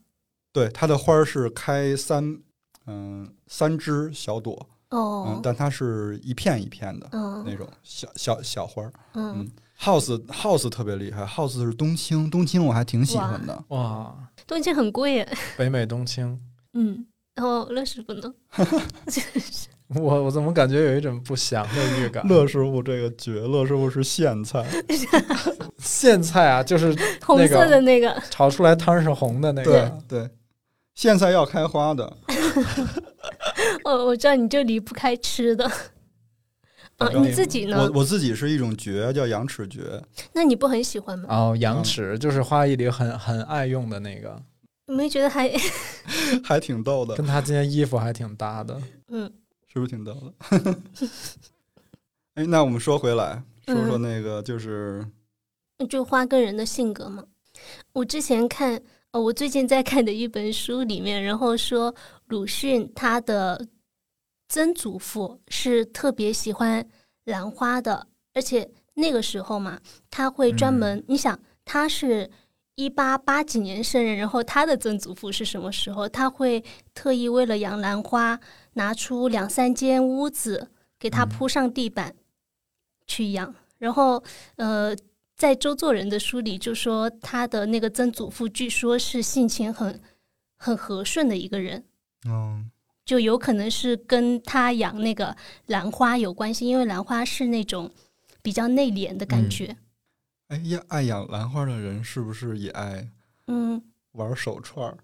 [0.53, 2.39] 对，它的花是开三
[2.87, 7.09] 嗯三枝小朵哦，但它是一片一片的
[7.47, 9.51] 那种小小小花嗯。
[9.83, 13.65] House House 特别厉害，House 是冬青，冬青我还挺喜欢的。
[13.69, 14.15] 哇，
[14.47, 15.29] 冬青很贵耶。
[15.57, 16.39] 北美冬青，
[16.75, 17.05] 嗯，
[17.35, 18.33] 然后乐师傅呢？
[19.95, 22.27] 我我怎么感觉有一种不祥的预感？
[22.29, 24.65] 乐师傅这个绝，乐师傅是苋菜，
[25.83, 29.99] 苋菜啊，就是红色的那个，炒出来汤是红的那对个。
[30.09, 30.31] 对，
[30.97, 32.05] 苋菜要开花的。
[33.85, 35.69] 哦，我知道你就离不开吃的。
[37.11, 38.01] 你自己呢我？
[38.01, 40.03] 我自己是一种蕨，叫羊齿蕨。
[40.33, 41.27] 那你不很喜欢吗？
[41.29, 44.41] 哦，羊齿就是花艺里很很爱用的那个，
[44.87, 45.51] 没觉得还
[46.45, 48.81] 还挺逗的，跟他今天衣服还挺搭的。
[49.09, 49.31] 嗯
[49.73, 50.13] 是不是挺逗
[50.61, 50.77] 的？
[52.35, 55.05] 哎，那我们说回来，说说嗯那个就是
[55.89, 57.25] 就花跟人的性格嘛。
[57.93, 58.81] 我之前看，
[59.13, 61.95] 呃，我最近在看的一本书里面，然后说
[62.27, 63.67] 鲁迅他的
[64.53, 66.87] 曾祖父是特别喜欢
[67.25, 69.81] 兰花的，而且那个时候嘛，
[70.11, 72.31] 他会专门，你想他是。
[72.75, 76.09] 一八八几年生人，然后他的曾祖父是什么时候？
[76.09, 78.41] 他会特意为了养兰花，
[78.73, 82.17] 拿出两三间屋子给他嗯铺上地板
[83.07, 84.25] 去养，然后
[84.57, 84.97] 呃，
[85.37, 90.01] 在周作人的书里就说他的那个曾祖父据说是性情很
[90.57, 91.85] 很和顺的一个人，
[92.27, 92.71] 嗯，
[93.13, 95.37] 就有可能是跟他养那个
[95.67, 97.91] 兰花有关系，因为兰花是那种
[98.41, 99.77] 比较内敛的感觉。
[100.49, 103.07] 哎呀，爱养兰花的人是不是也爱
[103.49, 103.83] 嗯，
[104.13, 104.97] 玩手串儿？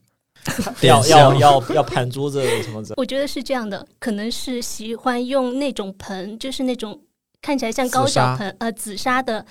[0.80, 2.94] 要要要要盘珠子什么的。
[2.96, 6.98] 我觉得是这样的，可能是喜欢用那种盆，就是那种
[7.42, 9.44] 看起来像高脚盆呃紫砂的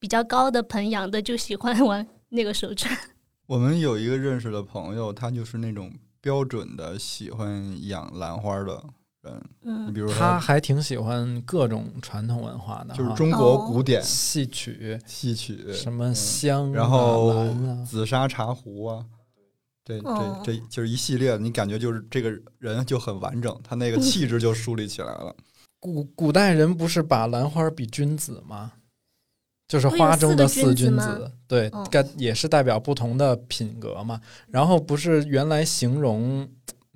[0.00, 2.92] 比较高的盆养的，就喜欢玩那个手串。
[3.46, 8.82] 我们有一个认识的朋友，他就是那种标准的喜欢养兰花的
[9.22, 9.42] 人。
[9.60, 14.02] 你嗯比如说，他还挺喜欢各种传统文化的，就是中国古典。
[14.02, 16.14] 戏曲、戏曲，什么嗯。
[16.14, 17.46] 香啊、然后
[17.84, 19.04] 紫砂茶壶啊，
[19.84, 20.40] 这哦。
[20.42, 25.36] 这这就是一系列，你感觉就是这个人就很完整，他那个气质就树立起来了。
[25.78, 28.72] 古古代人不是把兰花比君子吗？
[29.70, 34.20] 就是花中的四君子对哦，该也是代表不同的品格嘛。
[34.48, 36.48] 然后不是原来形容，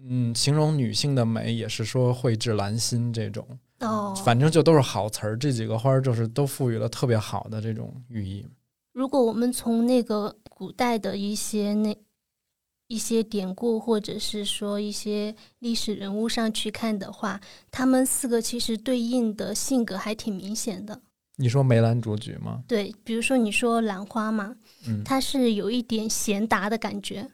[0.04, 3.46] 嗯，形容女性的美也是说蕙质兰心这种，
[3.78, 5.38] 哦，反正就都是好词儿。
[5.38, 8.44] 这几个花儿就是都赋予了特别好的这种寓意。
[8.92, 11.96] 如果我们从那个古代的一些那
[12.88, 21.00] 一些典故，或者是说一些历史人物上去看的话，他们四个其实对应的性格还挺明显的。
[21.36, 22.62] 你说梅兰竹菊吗？
[22.68, 24.54] 对，比如说你说兰花嘛，
[24.86, 27.28] 嗯，它是有一点贤达的感觉，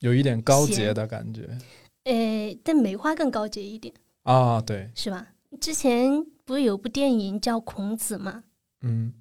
[0.00, 1.48] 有一点高洁的感觉
[2.04, 3.92] 诶，但梅花更高洁一点，
[4.22, 5.26] 啊，对，是吧？
[5.60, 8.42] 之前不是有部电影叫《孔子》吗？
[8.80, 9.12] 嗯，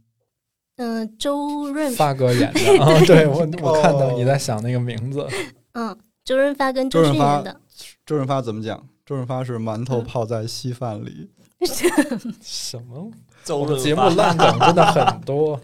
[0.77, 5.27] 嗯、周润发哥演的 啊，对我我看到你在想那个名字，
[5.73, 7.61] 嗯，周润发跟周周润发迅演的，
[8.05, 8.87] 周润发怎么讲？
[9.05, 11.29] 周润发是馒头嗯泡在稀饭里，
[12.41, 13.11] 什么？
[13.43, 15.59] 周我们节目烂梗真的很多。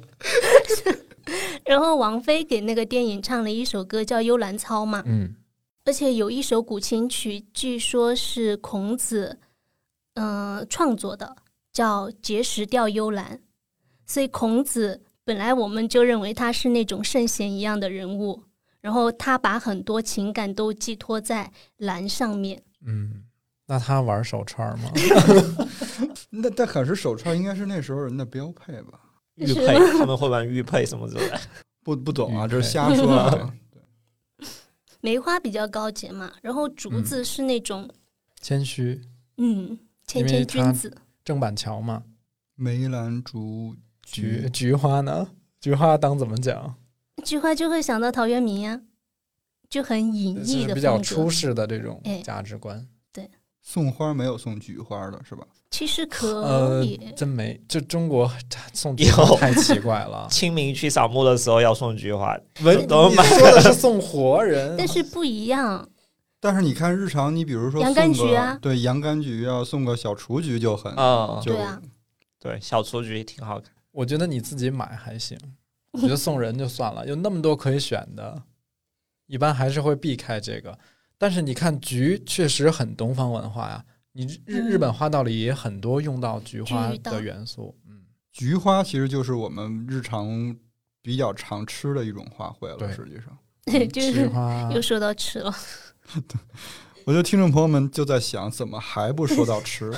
[1.65, 5.35] 然后王菲给那个电影唱了一首歌叫《幽兰操》嘛，嗯，
[5.83, 9.37] 而且有一首古琴曲，据说是孔子
[10.13, 11.35] 嗯、呃创作的，
[11.73, 13.37] 叫《碣石调幽兰》。
[14.05, 18.43] 所以孔子本来我们就认为他是那种圣贤一样的人物，
[18.79, 22.63] 然后他把很多情感都寄托在兰上面。
[22.85, 23.23] 嗯，
[23.67, 24.91] 那他玩手串吗？
[26.31, 28.99] 那但可是手串应该是那时候人的标配吧？
[29.35, 31.39] 玉佩， 他们会玩玉佩什么之类的。
[31.83, 33.53] 不不懂啊，玉这是瞎说啊。
[35.01, 37.87] 梅花比较高洁嘛，然后竹子是那种
[38.41, 39.01] 谦虚，
[39.37, 40.97] 嗯谦谦君子。
[41.23, 42.03] 郑板桥嘛，
[42.55, 45.29] 梅兰竹菊菊花呢？
[45.61, 46.75] 菊花当怎么讲？
[47.23, 48.81] 菊花就会想到陶渊明呀，
[49.69, 52.87] 就很隐逸的是比较出世的这种哎价值观。
[53.69, 55.45] 送花没有送菊花的是吧？
[55.69, 58.31] 其实可呃以，，真没，就中国
[58.71, 60.25] 送菊花太奇怪了。
[60.31, 65.85] 清明去扫墓的时候要送菊花，文，怎么买的是送活人， 但是不一样。
[66.39, 71.81] 但是你看日常，你比如说洋甘送个菊啊对洋甘菊啊，送个小雏菊就很嗯就对啊
[72.39, 73.69] 对，小雏菊挺好看。
[73.91, 75.37] 我觉得你自己买还行，
[75.91, 78.41] 我觉得送人就算了，有那么多可以选的，
[79.25, 80.79] 一般还是会避开这个。
[81.17, 84.69] 但是你看菊确实很东方文化呀，你日嗯。
[84.69, 90.55] 日本花道里也很多用到菊花的元素，嗯，菊花其实就是我们日常
[91.01, 92.93] 比较常吃的一种花卉了。
[92.93, 93.37] 实际上，
[93.89, 94.69] 就是菊花。
[94.73, 95.53] 又说到吃了，
[97.05, 99.91] 我觉得听众朋友们就在想，怎么还不说到吃？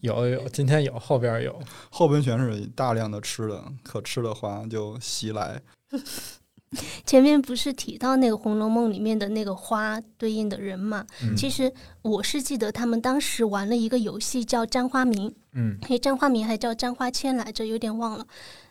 [0.00, 1.58] 有有，今天有后边有，
[1.90, 5.62] 后边全是大量的吃的，可吃的花就袭来。
[7.04, 11.04] 前面不是提到那个《红楼梦》里面的那个花对应的人嘛？
[11.22, 18.26] 嗯其实我是记得他们当时玩了一个游戏叫《簪花名》，嗯，诶，簪花名还叫簪花签来着，有点忘了。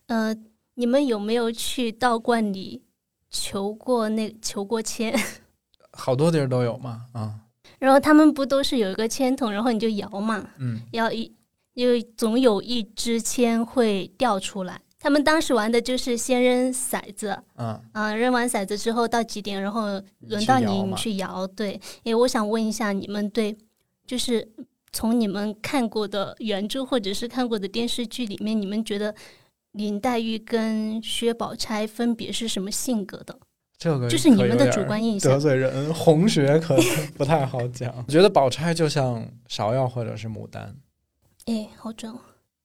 [0.07, 0.33] 呃，
[0.75, 2.81] 你们有没有去道观里
[3.29, 5.13] 求过那求过签？
[5.91, 7.35] 好多地儿都有嘛，啊，
[7.79, 11.35] 然后他们不都是有一个签筒，然后你就摇嘛，嗯摇一，
[11.73, 14.79] 因为总有一支签会掉出来。
[14.99, 21.47] 他们当时玩的就是先扔骰子，嗯，啊、扔完骰子之后到几点，然后轮到你，你你去摇。
[21.47, 23.57] 对，诶，我想问一下，你们对，
[24.05, 24.45] 就是
[24.91, 29.15] 从你们看过的原著或者是看过的电视剧里面，你们觉得
[29.71, 33.39] 林黛玉跟薛宝钗分别是什么性格的？
[33.77, 36.75] 这个就是你们的主观印象得罪人，红学可
[37.15, 37.93] 不太好讲。
[38.05, 40.75] 我觉得宝钗就像芍药或者是牡丹，
[41.45, 42.19] 诶，好准哦。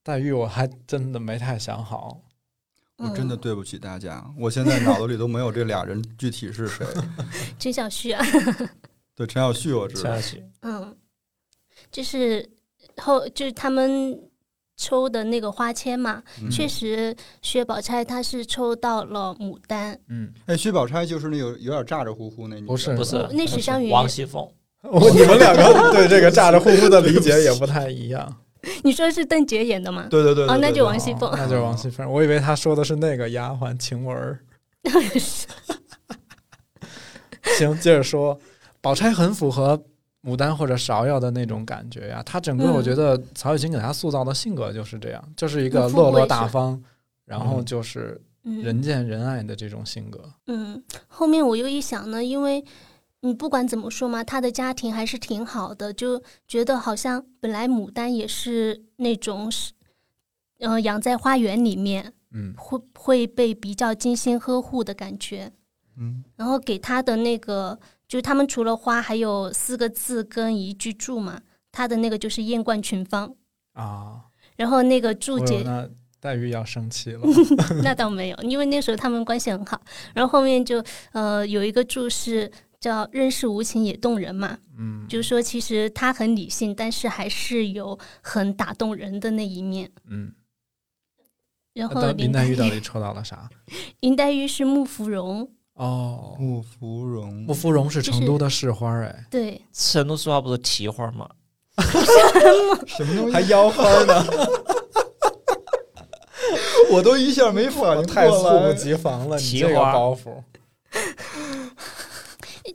[0.05, 2.21] 黛玉我还真的没太想好。
[2.97, 6.87] 我真的嗯、对不起大家，我现在脑子里都没有这俩人具体是谁。
[7.59, 8.25] 陈小旭啊，
[9.17, 10.15] 对，陈小旭我知道
[10.63, 10.97] 嗯，
[11.91, 12.49] 就是
[12.99, 14.17] 后就是他们
[14.77, 24.49] 抽的那个花签嘛，嗯确实薛宝钗她是抽到了牡丹，嗯，哎，薛宝钗就是那有有点咋咋呼呼那女的，不是不是哦那史湘云王熙凤，
[24.83, 28.37] 我你们两个对这个咋咋呼呼的理解也不太一样。
[28.85, 30.07] 你说是邓婕演的吗？
[30.11, 32.11] 对对对对哦那就王熙凤哦那就是王熙凤。
[32.11, 34.41] 我以为他说的是那个丫鬟晴雯儿。
[37.59, 38.39] 行，接着说，
[38.81, 39.81] 宝钗很符合
[40.23, 42.23] 牡丹或者芍药的那种感觉呀。
[42.25, 46.83] 她整个嗯我觉得曹雪芹给她塑造的性格就是这样，就是一个落落大方，
[47.27, 50.21] 然后嗯就是嗯人见人爱的这种性格。
[50.47, 52.65] 嗯，后面我又一想呢，因为
[53.25, 59.73] 你不管怎么说嘛，他的家庭还是挺好的，就觉得好像本来牡丹也是那种是，
[60.59, 65.51] 呃，养在花园里面，嗯会会被比较精心呵护的感觉。
[65.97, 71.41] 嗯，然后给他的那个，就是他们除了花，还有四个字跟一句注嘛，
[71.73, 73.35] 他的那个就是艳冠群芳。
[73.73, 74.25] 啊，
[74.57, 75.65] 然后那个注我有解
[76.21, 77.21] 黛玉要生气了。
[77.83, 79.81] 那倒没有，因为那时候他们关系很好。
[80.15, 82.51] 然后后面就呃有一个注释
[82.85, 89.91] 叫“认识无情也动人”嘛，嗯，就是说其实他很理性，但是还是有很打动人的那一面。
[90.07, 90.31] 嗯。
[91.73, 93.49] 然后林黛黛玉到底抽到了啥？
[94.01, 101.27] 林黛玉是慕芙蓉，哦，慕芙蓉慕，芙蓉是成都的市花哎，对，成都市花不是蹄花吗？
[102.87, 103.49] 什么东还西？
[103.49, 104.27] 腰花呢，
[106.93, 108.79] 我都一下没反应太猝过来不。
[108.79, 110.43] 及防了，你这个蹄花包袱。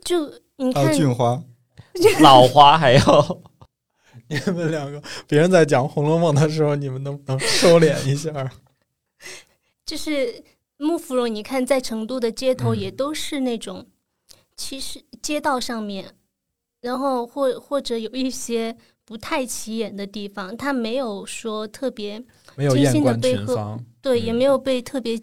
[0.04, 1.44] 就你还有看，
[2.22, 3.42] 老花还有。
[4.28, 8.30] 你们两个，别人在讲《红楼梦》的时候，你们能不能收敛一下？
[9.84, 10.44] 就是
[10.76, 12.78] 慕芙蓉，你看在成都的街头嗯。
[12.78, 13.86] 也都是那种，
[14.56, 16.14] 其实街道上面，
[16.80, 22.22] 然后或或者有一些不太起眼的地方，它没有说特别
[22.54, 24.24] 没有精心地艳冠背后群芳，对，嗯。
[24.26, 25.20] 也没有被特别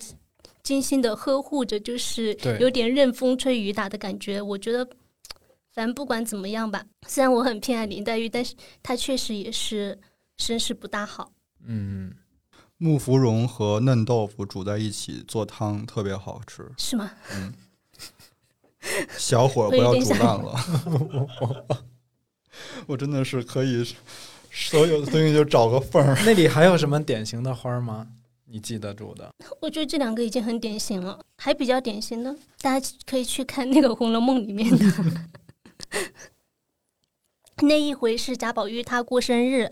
[0.68, 4.42] 精心的呵护着，就是有点任风吹雨打的感觉。
[4.42, 4.86] 我觉得，
[5.72, 8.54] 反正不管怎么样吧，虽然我很偏爱林黛玉，但是
[8.84, 9.98] 她确实也是
[10.38, 11.32] 身世不大好。
[11.66, 12.14] 嗯，
[12.76, 16.70] 木芙蓉和嫩豆腐煮在一起做汤特别好吃。
[16.78, 17.10] 是吗？
[17.32, 17.54] 嗯，
[19.18, 20.54] 小火不要煮烂了。
[22.88, 23.86] 我真的是可以，
[24.52, 26.14] 所有的东西就找个缝儿。
[26.28, 28.10] 那里还有什么典型的花吗？
[28.50, 29.30] 你记得住的？
[29.62, 34.86] 我觉得这两个已经很典型了，还比较典型的，大家可以去看那个《红楼梦》里面的。
[37.64, 39.68] 那一回是贾宝玉他过生日，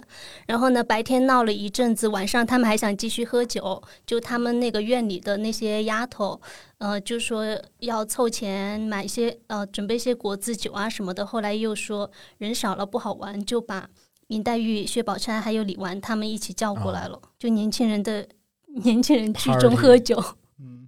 [0.47, 6.41] 然后呢白天闹了一阵子，晚上他们还想继续喝酒，就他们那个院里的那些丫头，
[6.80, 7.45] 呃，就说
[7.82, 11.23] 要凑钱买一些呃准备一些果子酒啊什么的。
[11.23, 12.09] 后来又说
[12.39, 13.88] 人少了不好玩，就把
[14.30, 18.28] 林黛玉、薛宝钗还有李纨他们一起叫过来了，就年轻人的
[18.84, 20.21] 年轻人聚众喝酒。
[20.59, 20.88] 嗯，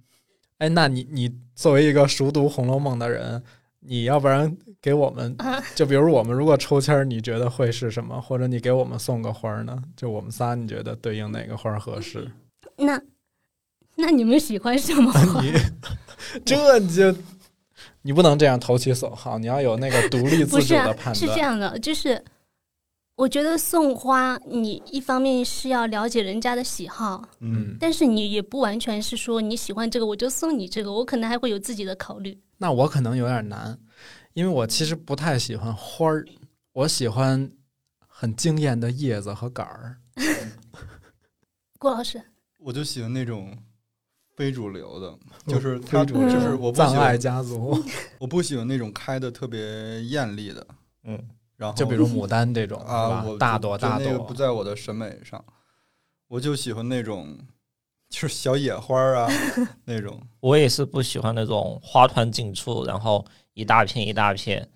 [0.58, 3.42] 哎，那你你作为一个熟读《红楼梦》的人，
[3.80, 8.20] 你要不然给我们，啊就比如我们如果抽签儿，你觉得会是什么？
[8.20, 9.82] 或者你给我们送个花儿呢？
[9.96, 12.30] 就我们仨，你觉得对应哪个花儿合适？
[12.76, 13.00] 那
[13.96, 15.40] 那你们喜欢什么花？
[15.42, 15.52] 你
[16.44, 17.14] 这你就
[18.02, 21.38] 你不能这样投其所好，你要有那个独立自主不是啊的判，是这。
[21.38, 22.22] 样的，就是
[23.18, 32.40] 我觉得送花，你一方面是要了解人家的喜好，嗯，但是你也不完全是说你喜欢这个我就送你这个，我可能还会有自己的考虑。
[32.58, 33.76] 那我可能有点难，
[34.34, 36.24] 因为我其实不太喜欢花儿，
[36.72, 37.50] 我喜欢
[38.06, 39.96] 很惊艳的叶子和杆儿。
[41.76, 42.22] 郭老师，
[42.58, 43.52] 我就喜欢那种
[44.36, 47.82] 非主流的，就是它非主流就是我不喜欢，家族，
[48.20, 50.64] 我不喜欢那种开的特别艳丽的，
[51.02, 51.20] 嗯，
[51.58, 55.44] 然后就比如牡丹这种， 啊，我大朵大就那个不，在我的审美上，
[56.28, 57.36] 我就喜欢那种
[58.08, 59.28] 就是小野花啊
[59.84, 60.18] 那种。
[60.40, 64.66] 我也是不喜欢那种花团锦簇，然后一大片一大片。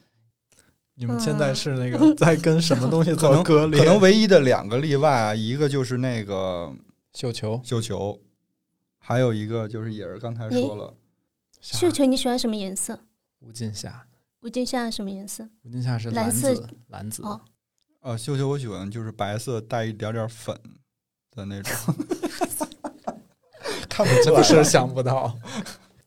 [0.94, 3.80] 你们现在是那个在跟什么东西做割裂？
[3.80, 6.70] 可能唯一的两个例外啊，一个就是那个
[7.14, 8.20] 绣球，绣球，
[8.98, 10.92] 还有一个就是也是刚才说了，
[11.60, 13.00] 绣球你喜欢什么颜色？
[13.40, 14.06] 无尽夏，
[14.42, 15.48] 吴金夏什么颜色？
[15.62, 17.40] 无尽夏是蓝蓝色紫，蓝紫，哦
[18.00, 20.58] 呃，绣球我喜欢就是白色带一点点粉
[21.30, 21.94] 的那种，
[23.88, 25.38] 看不出来真的是想不到。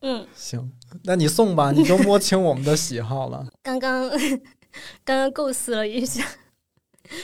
[0.01, 0.69] 嗯，行，
[1.03, 3.47] 那你送吧，你都摸清我们的喜好了。
[3.63, 4.09] 刚刚
[5.05, 6.27] 刚刚构思了一下，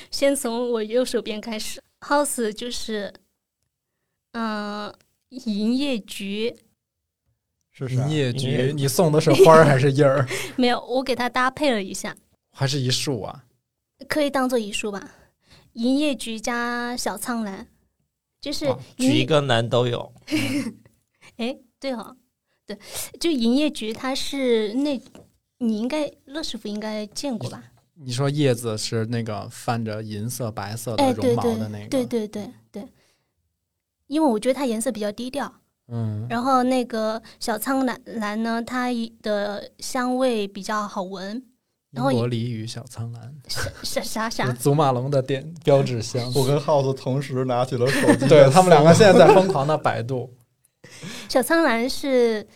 [0.10, 1.84] 先从我右手边开始。
[2.00, 3.14] House 就是，
[4.32, 4.92] 嗯、
[5.30, 6.56] 银叶菊
[7.72, 8.12] 是啥银？
[8.12, 12.16] 叶银叶菊，你送的是花儿还是叶儿， 没有，我给它搭配了一下，
[12.52, 13.46] 还是一束啊？
[14.08, 15.12] 可以当做一束吧。
[15.74, 17.66] 银叶菊加小苍兰，
[18.42, 20.14] 就是哦银叶举一个男都有，
[21.38, 22.18] 哎，对哦，
[22.66, 22.78] 对，
[23.20, 25.02] 就银叶菊，它是那，
[25.60, 27.64] 你应该乐师傅应该见过吧？
[27.94, 32.86] 你说叶子是那个泛着银色、白色哎，的绒毛的那个，对对对对，
[34.08, 35.61] 因为我觉得它颜色比较低调，
[35.92, 38.88] 嗯，然后那个小苍兰兰呢，它
[39.22, 41.44] 的香味比较好闻，英
[41.92, 43.36] 然后国梨与小苍兰，
[43.84, 46.32] 啥 啥是啥， 祖马龙的点标志香。
[46.34, 50.34] 我跟 House 同时拿起了手机， 对他们两个现在在疯狂的百度，
[51.28, 52.48] 小苍兰是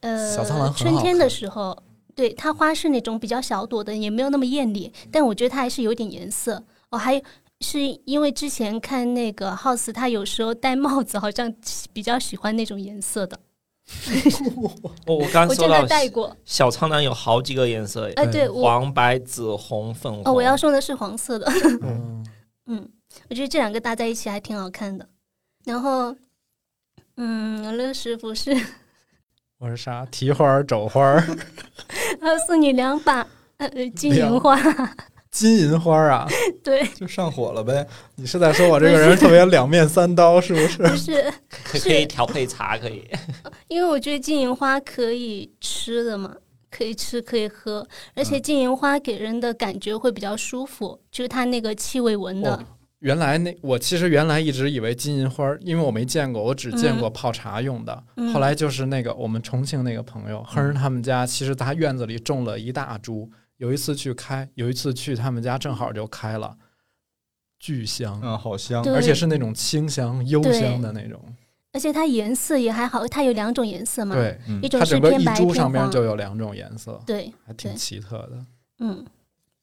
[0.00, 1.80] 呃，小苍兰春天的时候，
[2.16, 6.64] 对它花是那种比较小朵的，也没有那么艳丽，但我觉得它还是有点颜色。
[6.90, 7.22] 哦，还有
[7.60, 11.52] 是因为之前看那个 House，他有时候戴帽子好像
[11.92, 13.38] 比较喜欢那种颜色的，
[15.06, 16.34] 我我刚我见他说到戴过。
[16.44, 20.22] 小苍兰有好几个颜色，哎、对对黄、白、紫、红、粉红。
[20.24, 21.46] 哦，我要送的是黄色的。
[21.82, 22.26] 嗯，
[22.66, 22.88] 嗯，
[23.28, 25.06] 我觉得这两个搭在一起还挺好看的。
[25.64, 26.16] 然后，
[27.16, 28.56] 嗯，乐师傅是
[29.58, 30.06] 我是啥？
[30.06, 31.22] 提花儿、肘花儿、
[32.22, 33.26] 要 送你两把
[33.58, 34.56] 呃金银花，
[35.30, 36.26] 金银花啊！
[36.62, 37.86] 对，就上火了呗。
[38.16, 40.78] 你是在说我这个人特别两面三刀，是不是？
[40.78, 43.08] 不 是是可可以调配茶，可以。
[43.68, 46.34] 因为我觉得金银花可以吃的嘛，
[46.70, 52.54] 可以吃可以喝，而且金银花给人的感觉会比较舒服，就是它那个气味闻的。
[52.54, 52.64] 哦
[53.00, 58.04] 原来那我其实原来一直以为金银花，因为我没见过，我只见过泡茶用的。
[58.16, 63.26] 嗯后来就是那个我们重庆那个朋友，亨儿他们家，其实他院子里种了一大株。
[63.60, 66.56] 有一次去开，有一次去他们家正好就开了，
[67.58, 68.82] 巨香，嗯，好香。
[68.94, 71.22] 而且是那种清香幽香的那种。
[71.72, 74.62] 而且它颜色也还好，它有两种颜色嘛，对，嗯。
[74.62, 78.46] 一种是偏白偏株上面，就有两种颜色，对，还挺奇特的。
[78.78, 79.04] 嗯，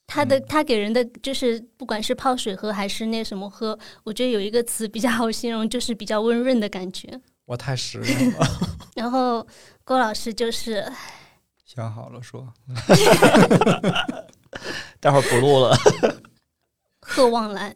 [0.05, 7.19] 它的它给人的就是不管是泡水喝还是那什么喝，我觉得有一个词比较好形容，就是比较温润的感觉。
[7.45, 8.47] 我太实用了，
[8.95, 9.45] 然后
[9.83, 10.85] 郭老师就是
[11.77, 12.51] 想好了说，
[14.99, 15.77] 待会儿不录了。
[17.01, 17.75] 鹤望兰，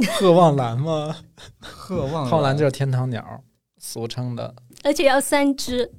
[0.20, 1.16] 鹤望兰吗？
[1.60, 3.42] 鹤望浩兰就是天堂鸟，
[3.78, 4.54] 俗称的。
[4.84, 5.90] 而且要三只，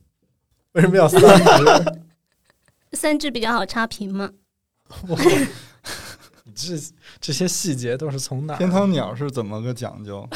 [0.73, 1.99] 为什么要三只？
[2.95, 4.29] 三只比较好差评嘛。
[6.43, 6.75] 你这
[7.19, 8.55] 这些细节都是从哪？
[8.57, 10.29] 天堂鸟是怎么个讲究？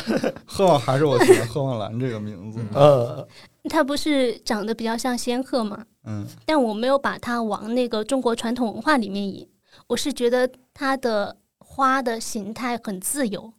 [0.48, 2.60] 鹤望还是我喜欢鹤望兰这个名字。
[2.60, 3.28] 嗯呃，
[3.70, 5.86] 它不是长得比较像仙鹤嘛？
[6.04, 9.50] 嗯，但我没有把它往那个中国传统文化里面引，
[9.88, 13.54] 我是觉得它的花的形态很自由，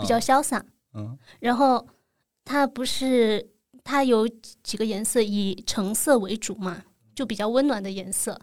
[0.00, 0.64] 比较潇洒。
[0.94, 1.86] 嗯然后
[2.44, 3.50] 它不是
[3.84, 4.26] 它有
[4.62, 6.82] 几个颜色以橙色为主嘛，
[7.14, 8.40] 就比较温暖的颜色。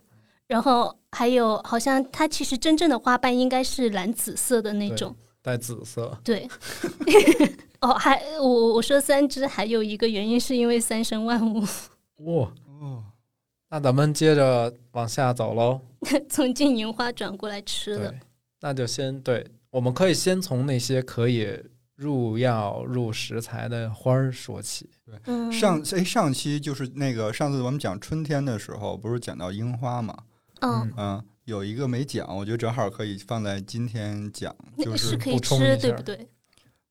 [0.48, 5.16] 然后还有好像它其实真正的花瓣应该是蓝紫色的那种。
[5.46, 6.18] 带紫色。
[6.24, 6.50] 对，
[7.82, 11.60] 哦，还我我说三只，还有一个原因是因为三生万物，
[12.26, 13.04] 哇，哦，
[13.70, 15.80] 那咱们接着往下走喽。
[16.28, 18.20] 从金银花转过来吃的对。，
[18.62, 21.48] 那就先对，我们可以先从那些可以
[21.96, 24.89] 入药入食材的花儿说起。
[25.26, 30.18] 嗯，上哎上期就是那个上次我们讲春天的时候，不是讲到樱花嘛？
[30.62, 36.28] 嗯，嗯，有一个没讲，我觉得正好可以放在今天讲，就是是可以吃，补充一下对不对？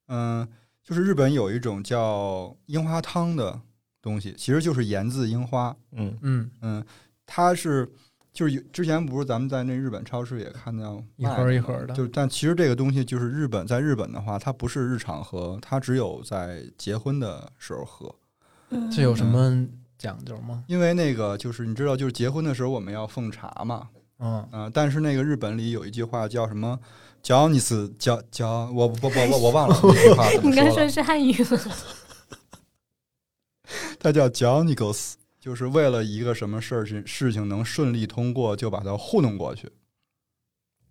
[0.09, 0.49] 嗯，
[0.83, 3.61] 就是日本有一种叫樱花汤的
[4.01, 5.77] 东西，其实就是盐渍樱花。
[5.93, 6.85] 嗯，嗯，嗯，
[7.27, 7.91] 它是
[8.33, 18.15] 就是有之前不是咱们在那日本超市也看到一盒一盒的就但其实这个东西就是日本在日本的话，它不是日常喝，它只有在结婚的时候喝。
[18.71, 19.67] 嗯，这有什么
[19.99, 20.63] 讲究吗？
[20.69, 23.89] 因为那个就是你知道，就是结婚的时候我们要奉茶嘛，
[24.25, 26.81] 嗯，嗯、但是那个日本里有一句话叫什么
[27.23, 31.61] “叫你是叫叫”，我我我我我忘了这句话怎么你刚说是汉语吗？
[34.01, 39.71] 它叫“叫你狗死”，就是为了一个什么事儿情事情能顺利通过，就把它糊弄过去。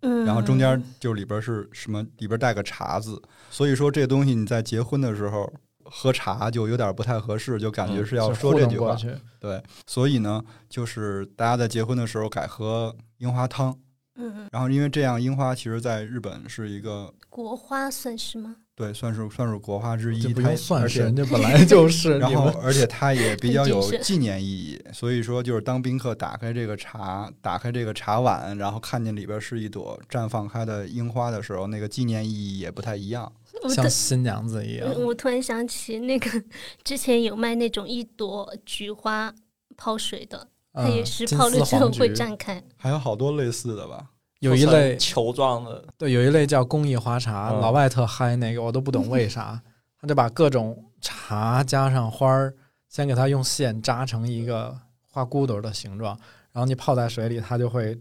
[0.02, 3.20] 嗯，然后中间就里边是什么，里边带个茶字，
[3.50, 5.52] 所以说这东西你在结婚的时候
[5.96, 8.96] 喝茶就有点不太合适，就感觉是要说这句话。
[9.38, 13.78] 对，所以呢，就是大家在结婚的时候改喝樱花汤，
[14.16, 18.56] 嗯嗯，然后因为这样樱花其实在日本是一个国花算是吗？
[18.74, 22.18] 对，算是算是国花之一，它不用算是，而且人家本来就是。
[22.18, 33.30] 然后，而且它也比较有纪念意义，所以说就是当宾客打开这个茶，打开这个茶碗，然后看见里边是一朵绽放开的樱花的时候，那个纪念意义也不太一样。
[33.68, 34.88] 像新娘子一样。
[34.88, 36.42] 嗯我突然想起那个
[36.82, 39.32] 之前有卖那种一朵菊花
[39.76, 42.62] 泡水的，它也嗯是泡了之后会绽开。
[42.76, 44.10] 还有好多类似的吧？
[44.40, 49.60] 有一类球状的，对，有一类叫工艺花茶，嗯老外特嗨那个，我都不懂为啥，
[49.98, 52.54] 他就把各种茶加上花儿，
[52.88, 56.18] 先给它用线扎成一个花骨朵儿的形状，
[56.52, 57.98] 然后你泡在水里，它就会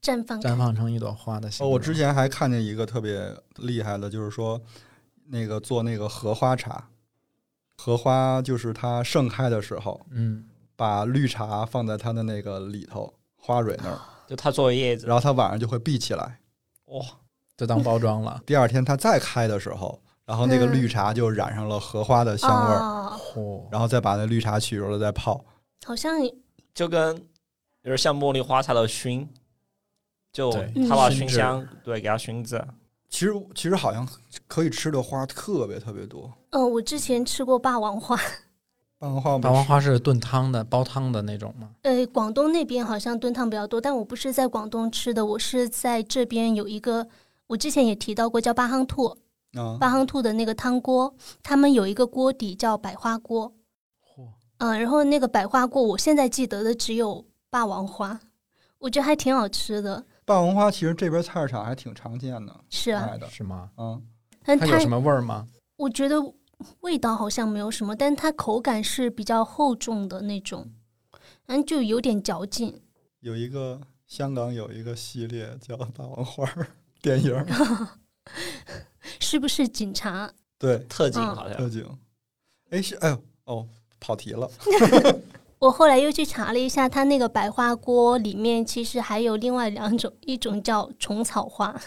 [0.00, 4.60] 绽放绽放成一朵花的形哦，我之前还看见一个特别厉害的，就是说
[5.30, 6.88] 那个做那个荷花茶，
[7.76, 10.44] 荷花就是它盛开的时候，嗯，
[10.76, 16.40] 把绿茶放在它的那个里头花蕊那儿，就它作为叶子，然后它晚上就会闭起来。
[16.86, 17.04] 哇，
[17.56, 18.42] 就当包装了。
[18.44, 22.80] 第二天它再开的时候，然后那个嗯绿茶就染上了荷花的香味儿，
[23.36, 25.44] 哦，然后再把那绿茶取出来再泡。
[25.86, 26.12] 好像
[26.74, 29.28] 就跟有点像茉莉花茶的熏，
[30.32, 32.62] 就对它把熏香对给它熏制，
[33.10, 34.08] 其实其实好像
[34.46, 36.32] 可以吃的花特别特别多。
[36.50, 38.16] 呃，我之前吃过霸王花，
[38.98, 41.70] 霸王花，霸王花是炖汤的，煲汤的那种吗？
[41.82, 47.06] 呃，广东那边好像炖汤比较多，但我不是在广东吃的，我是在这边有一个，
[47.48, 49.06] 我之前也提到过叫八夯兔，
[49.54, 53.52] 啊，八夯兔的那个汤锅，他们有一个锅底叫百花锅，
[54.16, 58.20] 嚯、嗯、然后那个百花锅，我现在记得的只有霸王花，
[58.78, 63.28] 我觉得还挺好吃的，霸王花其实这边菜市场还挺常见的，是啊，的。
[63.28, 63.68] 是吗？
[63.76, 64.00] 嗯，
[64.44, 65.44] 但它它有什么味儿吗？
[65.74, 66.14] 我觉得
[66.82, 70.70] 味道好像没有什么，但它口感是比较厚重的那种，
[71.46, 72.80] 嗯，就有点嚼劲。
[73.18, 76.44] 有一个香港有一个系列叫《霸王花》
[77.02, 77.34] 电影，
[79.18, 80.32] 是不是警察？
[80.60, 81.84] 对，特警嗯好像特警。
[82.70, 83.66] 哎，是哎呦哦，
[83.98, 84.48] 跑题了。
[85.60, 91.78] 我后来又去查了一下，它那个百花锅里面其实还有另外两种，一种叫虫草花，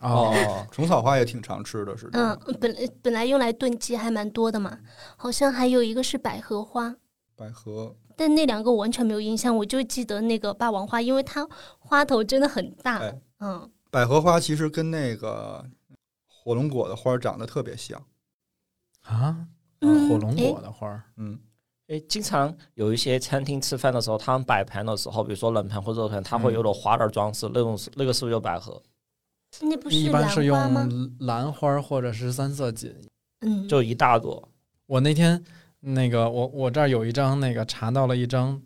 [0.00, 0.32] 哦，
[0.70, 4.78] 虫草花也挺常吃的，是这嗯。，本来本来用来炖鸡还蛮多的嘛，
[5.16, 6.94] 好像还有一个是百合花，
[7.34, 11.44] 百合但那两个我完全没有印象，我就记得那个霸王花，因为它
[11.80, 15.64] 花头真的很大，哎嗯，百合花其实跟那个
[16.28, 18.00] 火龙果的花长得特别像。
[19.02, 19.48] 啊，
[19.80, 21.36] 嗯火龙果的花儿，嗯，
[21.92, 28.82] 诶，经常有一些餐厅吃饭的时候，他们摆盘的时候，比如说冷盘或者热盘，它会有朵花的装饰，那种那个是不是有百合？
[29.60, 30.46] 那不是一般是？
[30.46, 30.56] 用
[31.20, 32.90] 兰花或者是三色堇。
[33.42, 34.48] 嗯，就一大朵，
[34.86, 35.44] 我那天
[35.80, 38.58] 那个我我这儿有一张那个查到了一张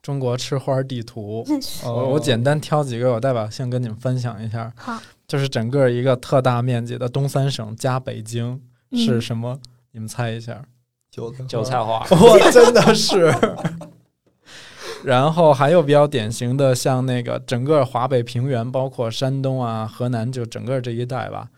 [0.00, 1.46] 中国吃花地图，
[1.84, 8.60] 哦 我我简单挑几个有代表性跟你们分享一下，好就是整个一个特大面积的东三省加北京
[8.92, 9.60] 是嗯什么？
[9.92, 10.64] 你们猜一下。
[11.12, 13.32] 韭菜韭菜花， 我真的是。
[15.04, 21.48] 然后还有比较典型的，像那个整个华北平原，包括山东啊、河南，就整个这一带吧，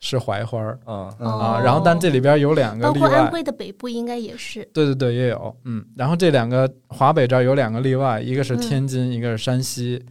[0.00, 1.60] 是槐花儿嗯，嗯啊。
[1.62, 5.84] 然后但这里边有两个例包括安外，徽的北部应该也是，对对对，也有，嗯。
[5.96, 10.04] 然后这两个华北这儿有两个例外，一个是嗯天津，一个是山西。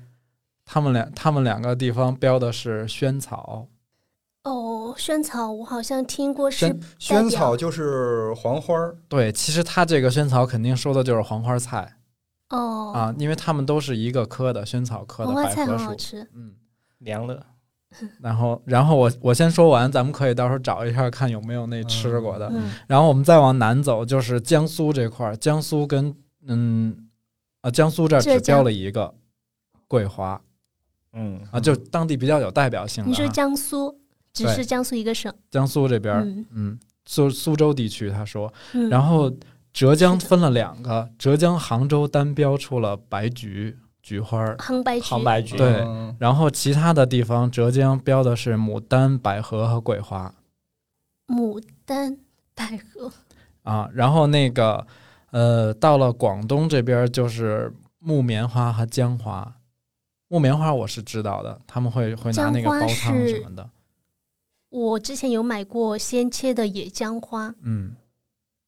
[0.63, 3.65] 他们两，他们两个地方标的是萱草，
[4.87, 11.97] 哦，萱草我好像听过是萱萱草就是黄花儿，对，其实它这个萱草肯定说的就是黄花菜。
[12.49, 15.79] 哦，啊，因为它们都是一个科的萱草科的黄花菜百合属。
[15.79, 16.53] 很好吃，嗯，
[16.99, 17.45] 凉了，
[18.21, 22.49] 然后，然后我我先说完，咱们可以到时候找一下看有没有那吃过的。
[22.53, 22.71] 嗯。
[22.87, 26.15] 然后我们再往南走，就是江苏这块儿，江苏跟
[26.47, 27.09] 嗯
[27.59, 29.13] 啊，江苏这儿只标了一个
[29.89, 30.41] 桂花。
[31.11, 33.29] 嗯，啊，就当地比较有代表性的、你说啊。
[33.29, 33.96] 江苏，
[34.45, 36.45] 只是江苏一个省，江苏这边儿，嗯。
[36.51, 39.31] 嗯，苏苏州地区他说，嗯，然后
[39.71, 45.81] 浙江分了两个，浙江杭州单标出了白菊菊花儿，杭白菊，杭白菊，对。
[45.81, 50.33] 嗯然后其他的地方浙江标的是牡丹、百合和桂花。
[51.27, 52.17] 牡丹、
[52.55, 53.11] 百合，
[53.63, 54.87] 啊，然后那个，
[55.31, 59.53] 呃，到了广东这边就是木棉花和姜花。
[60.29, 63.69] 木棉花我是知道的，他们会会拿那个煲汤什么的。
[64.69, 67.95] 我之前有买过鲜切的野姜花，嗯，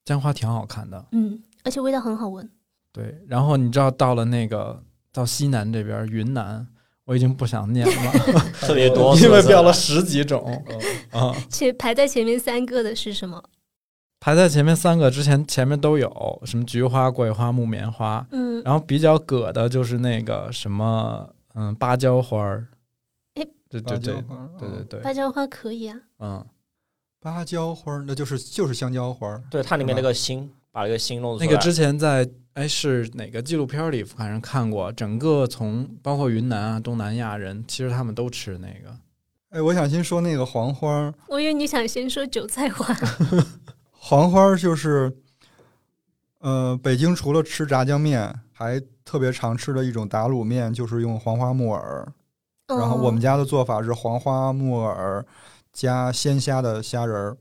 [0.05, 2.49] 姜花挺好看的，嗯，而且味道很好闻。
[2.91, 4.81] 对，然后你知道到了那个
[5.11, 6.65] 到西南这边云南，
[7.05, 8.11] 我已经不想念了，
[8.61, 10.63] 特别多，因为标了十几种
[11.11, 11.35] 啊。
[11.49, 13.43] 且排在前面三个的是什么？
[14.21, 22.67] 排在前面三个之前前面都有什么菊花、桂花、木棉花，嗯，然后比较葛的就是那个什么，嗯，芭蕉花儿。
[23.69, 24.13] 哎，对对对
[24.57, 25.97] 对对对，芭蕉花可以啊。
[26.19, 26.45] 嗯，
[27.19, 31.45] 芭蕉花那就是就是香蕉花对，它里面那个心，把那个心弄出来。
[31.45, 38.97] 那个之前在哎是哪个纪录片里反正看过，整个从包括云南啊、东南亚人，其实他们都吃那个。
[39.49, 42.93] 哎，我想先说那个黄花，我以为你想先说韭菜花。
[43.91, 45.11] 黄花就是，
[46.39, 52.11] 呃，北京除了吃炸酱面，还特别常吃的一种打卤面，就是用黄花木耳。
[52.77, 55.25] 然后我们家的做法是黄花木耳
[55.73, 57.37] 加鲜虾的虾仁儿，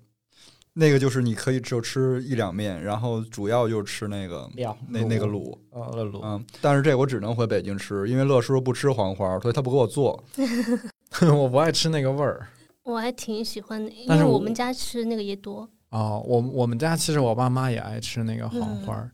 [0.75, 6.21] 那个就是你可以只有吃一两面，然后主要就是吃那个料那那个卤，啊，那卤。
[6.23, 10.23] 嗯，但是这我只能回北京吃，因为乐师傅不吃黄花，所以他不给我做。
[11.35, 12.47] 我不爱吃那个味儿。
[12.85, 15.69] 我还挺喜欢的，因但是我为我们家吃那个也多。
[15.91, 19.11] 哦，我我们家其实我爸妈也爱吃那个黄花儿，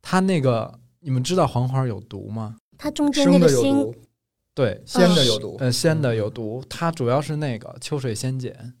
[0.00, 2.56] 它那个你们知道黄花儿有毒吗？
[2.76, 3.92] 它中间那个心
[4.58, 5.56] 对，鲜的有毒。
[5.60, 8.74] 呃，鲜的有毒，它主要是那个秋水仙碱，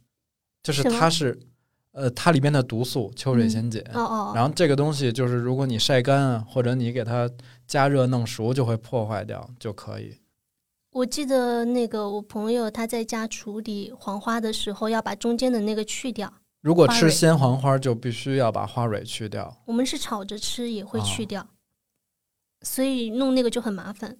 [0.60, 1.38] 就是它是
[1.92, 3.80] 呃它里边的毒素秋水仙碱。
[3.94, 7.30] 哦哦，然后这个东西就是，如果你晒干啊，或者你给它
[7.64, 10.16] 加热弄熟，就会破坏掉就可以。
[10.90, 16.32] 我记得那个我朋友他在家处理黄花的时候，要把中间的那个去掉。
[16.60, 19.62] 如果吃鲜黄花，就必须要把花蕊去掉。
[19.66, 21.46] 我们是炒着吃也会去哦掉，
[22.62, 24.16] 所以弄那个就很麻烦。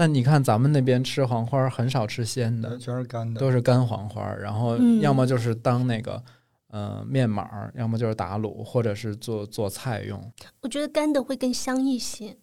[0.00, 6.24] 但你看咱们那边吃黄花很少吃鲜的，全是干的，都是干黄花，然后嗯要么就是当那个
[6.68, 10.32] 呃面码，要么就是打卤，或者是做做菜用。
[10.62, 12.34] 我觉得干的会更香一些，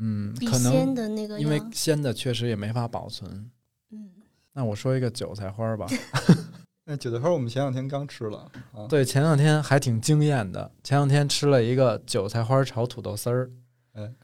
[0.00, 3.50] 嗯，比可鲜能的那个因为鲜的确实也没法保存。
[3.90, 4.08] 嗯，
[4.54, 5.86] 那我说一个韭菜花吧，
[6.86, 10.72] 那韭菜花我们前两天刚吃了啊，对，前两天还挺惊艳的。
[10.82, 13.50] 前两天吃了一个韭菜花炒土豆丝儿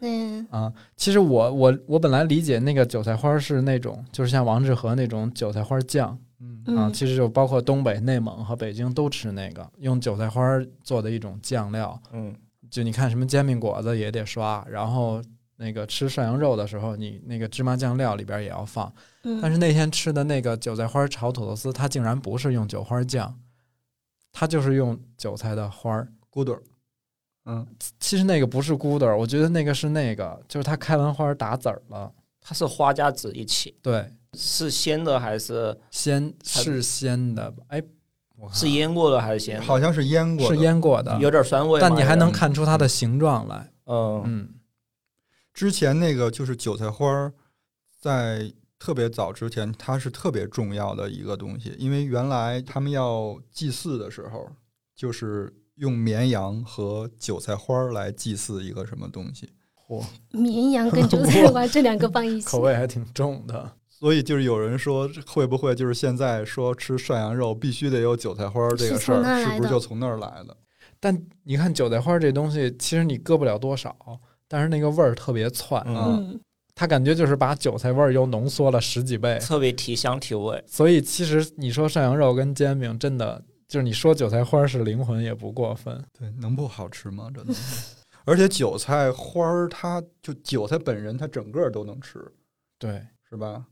[0.00, 0.72] 嗯啊。
[0.96, 10.42] 其实我我我本来理解那个韭菜花是那种，就是像王致和那种韭菜花酱嗯啊，嗯其实就包括东北、内蒙和北京都吃那个，用韭菜花
[10.82, 12.00] 做的一种酱料。
[12.12, 12.34] 嗯，
[12.70, 15.22] 就你看什么煎饼果子也得刷，然后
[15.56, 18.92] 那个吃涮羊肉的时候，你那个芝麻酱料里边也要放。
[19.24, 23.38] 嗯，但是那天吃的那个韭菜花炒土豆丝，它竟然不是用韭花酱，
[24.32, 26.08] 它就是用韭菜的花儿。
[26.30, 26.62] 骨朵儿，
[27.46, 27.66] 嗯，
[27.98, 32.12] 其实那个不是咕嘟儿，我觉得那个是那个，就是它开完花打籽儿了。
[32.42, 35.78] 它是花加籽一起，对，是鲜的还是？
[35.90, 37.82] 鲜是鲜的，哎，
[38.36, 39.62] 我看是腌过的还是鲜的？
[39.62, 43.70] 好像是腌过的，是腌过的，有点酸味，但你还能看出它的形状来。
[43.84, 44.48] 嗯嗯，
[45.52, 47.32] 之前那个就是韭菜花儿，
[48.00, 54.50] 在特别早之前，它是特别重要的一个东西，因为原来他们要祭祀的时候，
[54.96, 59.48] 就是用绵羊和韭菜花儿来祭祀一个什么东西，
[59.88, 63.72] 嚯，绵羊跟韭菜花 这两个放一起口，味还挺重的。
[63.88, 70.56] 所以就是有人说，会不会就是现在说吃涮羊肉必须得有韭菜花儿这个事儿，是不是就从那儿来的？
[71.00, 73.96] 但你看韭菜花这东西，其实你搁不了多少，
[74.46, 76.38] 但是那个味儿特别窜，啊嗯，
[76.74, 79.38] 它感觉就是把韭菜味儿又浓缩了十几倍。
[79.38, 80.62] 特别提香提味。
[80.66, 86.04] 所以其实你说涮羊肉跟煎饼，真的就是你说韭菜花是灵魂也不过分。
[86.18, 87.30] 对，能不好吃吗？
[87.32, 87.54] 真的。
[88.24, 92.20] 而且韭菜花儿，它就韭菜本人，它整个都能吃，
[92.80, 93.64] 对，是吧？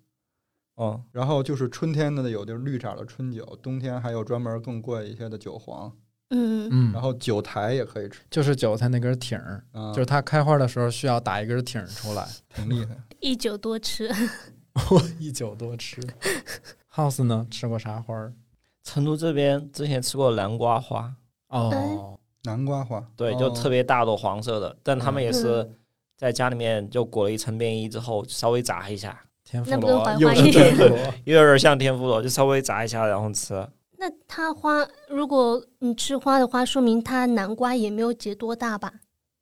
[0.77, 5.93] 嗯，然后就是春天的有就是绿色的春韭，冬天还有专门更贵一些的韭黄，
[6.31, 12.97] 嗯，嗯，然后韭苔也可以吃，就是韭菜那根挺儿，啊，就是它开花的时候需要打一根挺儿出来， 挺厉害。
[13.19, 14.09] 一酒多吃，
[14.91, 16.01] 我一酒多吃。
[16.95, 18.33] House 呢，吃过啥花儿？
[18.89, 21.13] 成都这边之前吃过南瓜花，
[21.49, 23.39] 哦，南瓜花，对，哦。
[23.39, 25.75] 就特别大朵黄色的，但他们也是嗯。
[26.17, 33.55] 在家里面就裹了一层便衣之后，稍微炸一下，天妇那跟罗又是槐花一样天妇罗， 有点像天妇罗，就稍微炸一下然后吃。
[33.99, 38.93] 那它花，如果你吃花的话，说明它南瓜也没有结多大吧？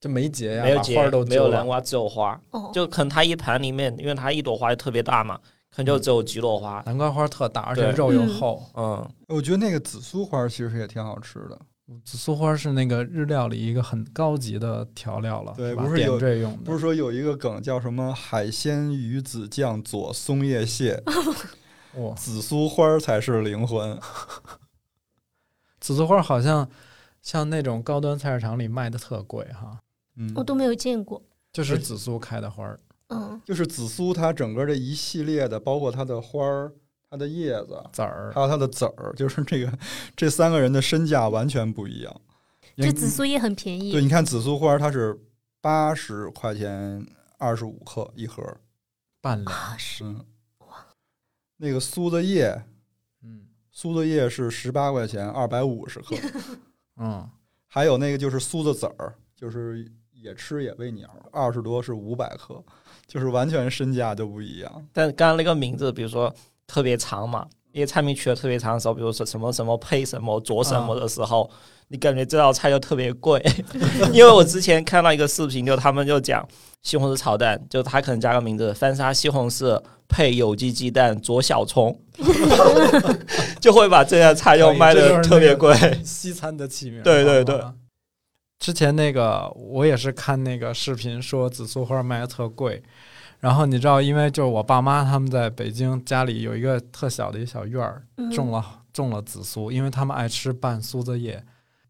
[0.01, 2.39] 就没结呀，没有结把花都，没有南瓜，只有花。
[2.51, 5.41] 哦，就可能它一盘里面，因为它一朵花就特别大嘛，
[5.77, 6.83] 可能就只有菊落花。
[6.87, 8.63] 南瓜花特大，而且肉又嗯厚。
[8.75, 11.61] 嗯，我觉得那个紫苏花其实也挺好吃的，
[12.03, 21.03] 紫苏花是那个日料里一个很高级的调料了，对不是有这用的，不是说有一个梗叫什么海鲜鱼子酱佐松叶蟹，
[21.97, 23.99] 哇，紫苏花才是灵魂。
[25.79, 26.67] 紫苏花好像
[27.21, 29.79] 像那种高端菜市场里卖的特贵哈，
[30.17, 31.23] 嗯，我都没有见过。
[31.53, 32.79] 就是紫苏开的花儿，
[33.09, 36.73] 嗯，就是紫苏它整个这一系列的，包括它的花儿、
[37.09, 39.79] 它的叶子，籽儿还有它的籽儿，就是这个
[40.17, 42.21] 这三个人的身价完全不一样。
[42.77, 43.93] 这紫苏叶很便宜。
[43.93, 45.19] 对，你看紫苏花它是
[45.61, 47.07] 八十块钱
[47.39, 48.43] 二十五克一盒，
[49.21, 50.25] 半两，啊，是嗯，
[51.57, 52.65] 那个苏子叶，
[53.23, 56.17] 嗯苏子叶是十八块钱二百五十克，
[56.99, 57.31] 嗯，
[57.67, 62.63] 还有那个就是苏子籽儿，就是也吃也喂鸟，二十多是五百克，
[63.07, 64.85] 就是完全身价就不一样。
[64.93, 66.33] 但刚刚那个名字，比如说
[66.67, 71.49] 特别长嘛，因为菜名取得特别长的时候，比如说什么什么配什么佐什么的时候，
[71.89, 73.41] 你感觉这道菜就特别贵。
[74.13, 76.47] 因为我之前看到一个视频，就他们就讲
[76.83, 81.97] 西红柿炒蛋，就他可能加个名字翻沙西红柿配有机鸡蛋佐小葱，
[83.61, 85.75] 就会把这道菜又卖的特别贵。
[86.05, 87.61] 西餐的起名，对对对。
[88.59, 92.83] 之前那个我也是看那个视频说紫苏花卖的特贵，
[93.41, 101.45] 然后你知道，因为就是我爸妈他们在北京家里有一个特小的一小院儿，嗯种了种了紫苏，因为他们爱吃拌苏子叶。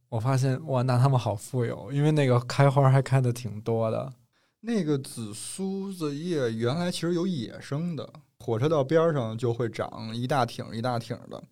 [0.08, 4.12] 我发现哇，那他们好富有，因为那个开花还开的挺多的。
[4.60, 8.08] 那个紫苏子叶原来其实有野生的，
[8.38, 11.42] 火车道边儿上就会长一大挺一大挺的。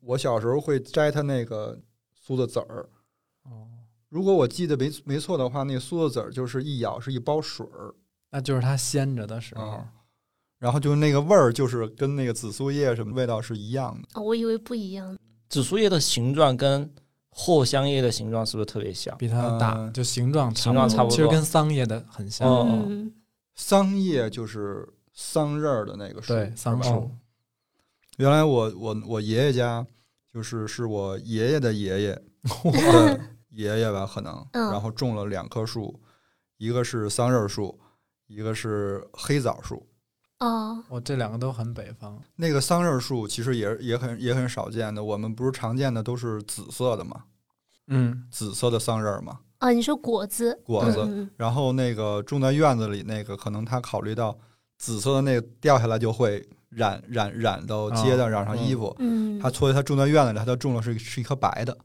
[0.00, 1.78] 我小时候会摘它那个
[2.20, 2.86] 苏子籽儿，哦，
[4.12, 7.94] 如果我记得没没错的话，那个苏子籽儿就是一咬是一包水儿，
[8.30, 9.64] 那就是它鲜着的时候。
[9.64, 9.88] 嗯
[10.58, 14.08] 然后就那个味儿就是跟那个紫苏叶什么味道是一样的。
[14.14, 15.18] 哦我以为不一样。
[15.48, 16.88] 紫苏叶的形状跟
[17.34, 19.16] 藿香叶的形状是不是特别像？
[19.18, 23.10] 比它大，嗯就形状形状差不多其实跟桑叶的很像。
[23.56, 27.10] 桑叶就是桑葚儿的那个树，对，桑树。
[28.18, 29.84] 原来我我我爷爷家
[30.32, 32.10] 就是是我爷爷的爷爷
[32.70, 33.20] 的
[33.52, 36.00] 爷爷吧，可能，嗯然后种了两棵树，
[36.58, 37.78] 一个是桑葚树，
[38.26, 39.86] 一个是黑枣树。
[40.38, 42.20] 哦，我这两个都很北方。
[42.34, 47.24] 那个桑葚树其实也也很也很少见的，我们不是常见的都是紫色的嘛，
[47.86, 49.38] 嗯，紫色的桑葚嘛。
[49.58, 54.36] 啊，你说果子，果子然后那个种在院子里那个，可能他考虑到
[54.78, 58.92] 紫色的那个掉下来就会染染染到街上，哦染上衣服。
[58.98, 61.78] 嗯，他所以他种在院子里，他就种的是是一棵白的。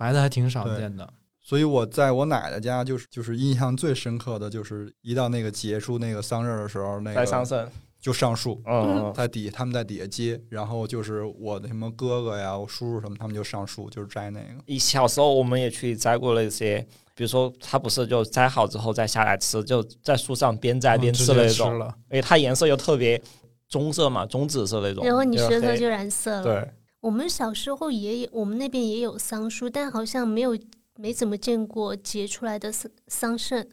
[0.00, 1.06] 白的还挺少见的。
[1.42, 7.70] 所以我在我奶奶家就是就是印象最深刻的就是一到那个结束那个桑葚的时候，那个
[8.00, 14.46] 就上树，嗯，在底他们在底下接，然后就是我的什么哥哥呀、我叔叔什么，他们就上树就是摘那个。
[14.64, 16.78] 以小时候我们也去摘过了一些，
[17.14, 21.94] 比如说他不是就摘好之后再下来吃，就在树上边摘边吃的那种，接吃了。
[22.08, 23.20] 而且它颜色又特别
[23.68, 26.42] 棕色嘛，棕紫色那种，然后你舌头就染色了。
[26.42, 26.70] 对，
[27.00, 30.58] 我们小时候也有，我们那边也有桑树，但好像没有
[30.96, 33.66] 没怎么见过结出来的桑桑葚，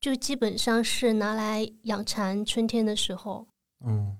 [0.00, 2.44] 就基本上是拿来养蚕。
[2.44, 3.46] 春天的时候，
[3.84, 4.18] 嗯，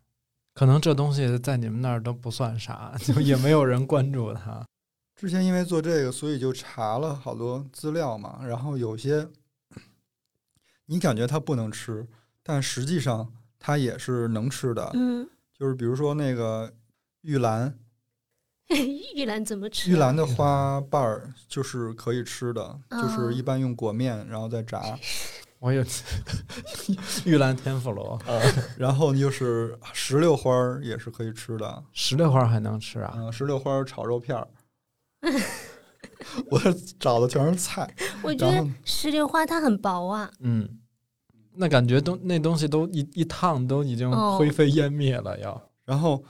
[0.53, 4.66] 可能这东西在你们那儿都不算啥， 就也没有人关注它。
[5.16, 9.26] 之前因为做这个，所以就查了好多资料嘛，然后有些
[10.84, 12.07] 你感觉它不能吃，
[12.42, 14.90] 但实际上它也是能吃的。
[14.92, 15.26] 嗯，
[15.59, 16.70] 就是比如说那个
[17.22, 17.78] 玉兰，
[19.14, 19.90] 玉兰怎么吃？
[19.90, 24.98] 玉兰的花瓣儿就是可以吃的，哦就是一般用裹面然后再炸，
[25.60, 25.84] 我有
[27.24, 28.20] 玉兰天妇罗，
[28.76, 33.12] 然后就是石榴花儿也是可以吃的，石榴花还能吃啊？
[33.16, 34.49] 嗯，石榴花儿炒肉片儿。
[36.50, 36.61] 我
[36.99, 37.88] 找的全是菜，
[38.22, 40.68] 我觉得石榴花它很薄啊，嗯，
[41.54, 44.36] 那感觉都那东西都一一烫都已经哦。
[44.38, 45.70] 灰飞烟灭了，要。
[45.84, 46.22] 然后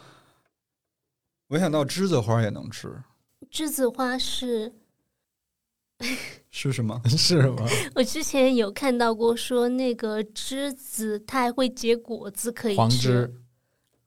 [1.55, 3.01] 没想到栀子花也能吃，
[3.49, 4.73] 栀子花是
[6.51, 7.01] 是什么？
[7.07, 7.65] 是吗？
[7.95, 12.99] 我之前有看到过，说那个栀子它还会结果子可以黄吃。
[12.99, 13.35] 汁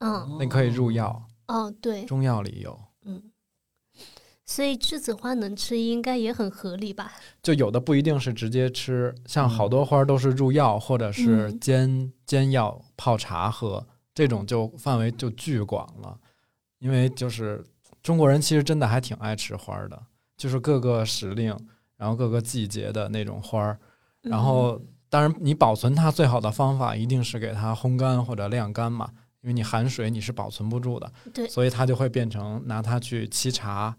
[0.00, 2.78] 嗯，那可以入药，哦，对，中药里有。
[3.06, 3.22] 嗯，
[4.44, 7.10] 所以栀子花能吃，应该也很合理吧？
[7.42, 16.20] 就有的不一定是直接吃，像好多花都是入药或者是嗯煎煎药泡茶喝，这种就范围就巨广了。
[16.78, 17.64] 因为就是
[18.02, 20.00] 中国人其实真的还挺爱吃花儿的，
[20.36, 21.56] 就是各个时令，
[21.96, 23.78] 然后各个季节的那种花儿，
[24.22, 29.10] 嗯然后当然你保存它最好的方法一定是给它烘干或者晾干嘛，
[29.42, 33.96] 因为你含水你是保存不住的，对所以它就会变成拿它去沏茶。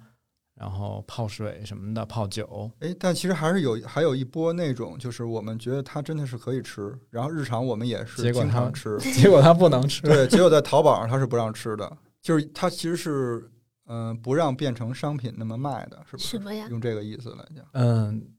[0.55, 2.69] 然后泡水什么的，泡酒。
[2.81, 10.01] 哎，但其实还是有还有一波那种，就是我们觉得它真的是可以吃，然后日常我们也是经常吃， 结果它不能吃。
[10.01, 13.49] 对，结果在淘宝上它是不让吃的，就是它其实是
[13.85, 16.27] 嗯、呃不让变成商品那么卖的，是不是？
[16.29, 16.67] 什么呀？
[16.69, 18.29] 用这个意思来讲，嗯，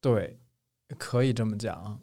[0.00, 0.38] 对，
[0.96, 2.00] 可以这么讲。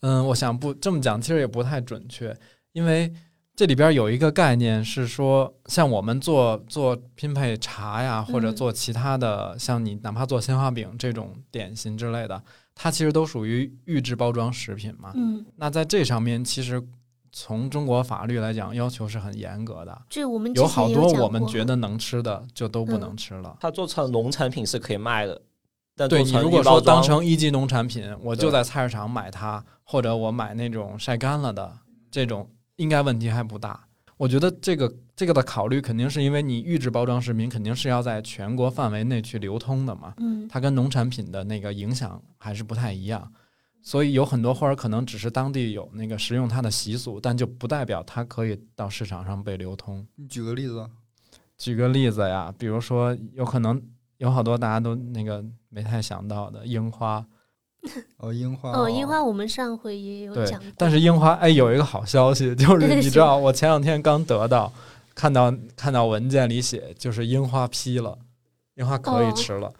[0.00, 2.34] 嗯，我想不这么讲，其实也不太准确，
[2.72, 3.12] 因为
[3.54, 12.42] 这里边有一个概念是说，像我们做做拼配茶呀，或者嗯做其他的，像你哪怕做鲜花饼这种点心之类的，
[12.74, 15.12] 它其实都属于预制包装食品嘛。
[15.16, 16.82] 嗯，那在这上面，其实
[17.32, 23.56] 从中国法律来讲，要求是很严格的，这我们之有好多我们觉得能吃的就都不嗯能吃了。
[23.60, 25.40] 它做成农产品是可以卖的，
[25.96, 31.78] 但对你如果说当成一级农产品，我就在菜市场买它，或者我买那种晒干了的
[32.10, 33.84] 这种，应该问题还不大。
[34.16, 43.32] 我觉得这个这个的考虑肯定是因为你预制包装食品肯定是要在全国范围内去流通的嘛，嗯它跟农产品的那个影响还是不太一样。
[43.80, 50.06] 所以有很多花儿可能只是当地有那个食用它的习俗，但就不代表它可以到市场上被流通。
[50.16, 50.86] 你举个例子，
[51.56, 53.80] 举个例子呀，比如说有可能
[54.18, 57.24] 有好多大家都那个没太想到的樱花，
[58.18, 64.72] 哦，樱花，哦，樱花我们上回也有讲过，，但是樱花哎有一个好消息，就 是你知道我前两天刚得到，
[65.14, 68.18] 看到看到文件里写就是樱花批了，
[68.74, 69.32] 樱花可以哦。
[69.34, 69.72] 吃了，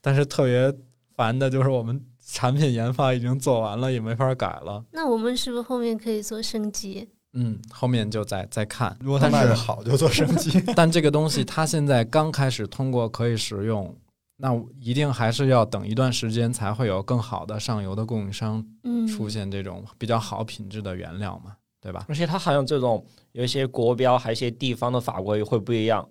[0.00, 0.72] 但是特别
[1.14, 4.84] 烦的就是我们产品研发已经做完了，也没法改了。
[4.90, 7.08] 那我们是不是后面可以做升级？
[7.34, 8.96] 嗯，后面就再再看。
[9.00, 10.60] 如果它卖的好，就做升级。
[10.74, 13.94] 但这个东西它现在刚开始通过可以使用，
[14.38, 22.04] 那一定还是要等一段时间才会有更好的上游的供应商嗯，出现这种比较好品质的原料嘛，对吧？
[22.08, 26.08] 而且它好像这种有一些国标，还有一些地方的法规会不一样。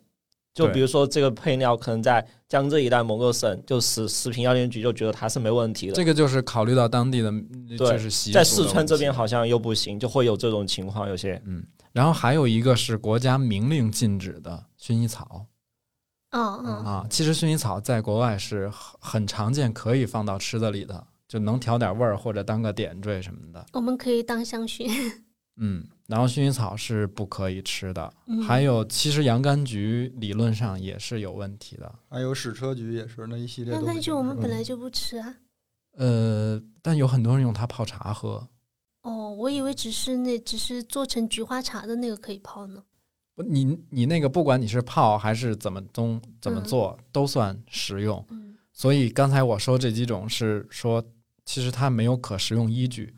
[0.56, 5.94] 就比如说这个配料，可能在江浙一带某个省，就食食品药监局就觉得它是没问题的。
[5.94, 7.30] 这个就是考虑到当地的，
[7.68, 11.10] 对就是习俗在四川这边好像又不行，就会有这种情况。
[11.10, 11.62] 有些嗯，
[11.92, 15.46] 然后还有一个是国家明令禁止的薰衣草
[16.32, 23.66] 哦哦，啊，其实薰衣草在国外是很很常见，可以放到吃的里的，就能调点味儿或者当个点缀什么的。
[23.74, 24.90] 我们可以当香薰。
[25.58, 31.94] 嗯，然后薰衣草是不可以吃的，嗯还有其实洋甘菊理论上也是有问题的。
[32.10, 33.88] 还有矢车菊也是那一系列东西。
[33.88, 35.36] 那那就我们本来就不吃啊。
[35.98, 38.48] 呃，但有很多人用它泡茶喝。
[39.02, 42.84] 哦，我以为只是那只是做成菊花茶的那个可以泡呢。
[43.34, 48.24] 不你你那个不管你是泡还是怎么中怎么嗯做，都算食用。
[48.30, 51.02] 嗯所以刚才我说这几种是说，
[51.46, 53.16] 其实它没有可食用依据。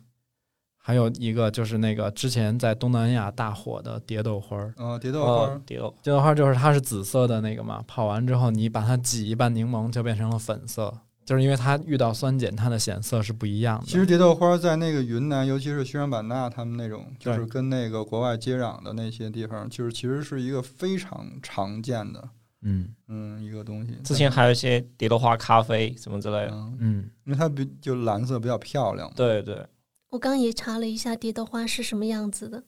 [0.88, 13.86] 还有一个就是那个之前在东南亚大火的蝶豆花儿，啊，蝶豆花哦，蝶豆蝶豆花就是它是紫色的那个嘛，泡完之后你把它挤一半柠檬就变成了粉色，就是因为它遇到酸碱，它的显色是不一样的。
[13.86, 22.30] 其实蝶豆花在那个云南，尤其是西双版纳，他们那种就是跟那个国外接壤的那些地方，就是其实是一个非常常见的，
[22.62, 22.88] 嗯。
[23.10, 23.92] 嗯，一个东西。
[24.06, 26.52] 之前还有一些蝶豆花咖啡什么之类的。
[26.52, 29.14] 嗯，嗯，因为它比就蓝色比较漂亮嘛。
[29.18, 29.66] 对对，
[30.10, 32.64] 我刚也查了一下蝶的花是什么样子的，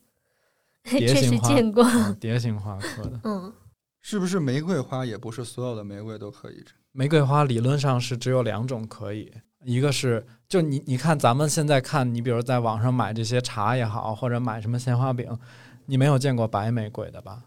[0.83, 1.83] 确实见过。
[1.83, 3.51] 啊蝶形花科的 嗯，
[4.01, 6.73] 是不是玫瑰花也不是所有的玫瑰都可以吃？
[6.91, 9.31] 玫瑰花，理论上是只有两种可以，
[9.63, 15.29] 一个是就你你看咱们现在看，你比如在网上买这些茶也好，或者买什么鲜花饼，
[15.85, 17.43] 你没有见过白玫瑰的吧？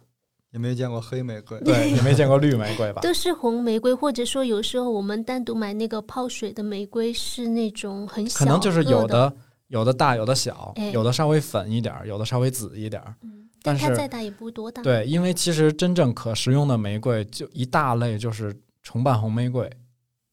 [0.52, 1.58] 也没见过黑玫瑰。
[1.60, 3.00] 对，也没见过绿玫瑰吧？
[3.02, 9.36] 都是红玫瑰，或者说有时候我们单独买那个泡水的玫瑰是那种很小可能就是有的，的
[9.72, 13.14] 有的大，有的小，哎有的稍微粉一点儿，有的稍微紫一点儿。
[13.22, 19.64] 嗯，但是它再大也不多大。，对，因为其实真正可食用的玫瑰就一大类就是重瓣红玫瑰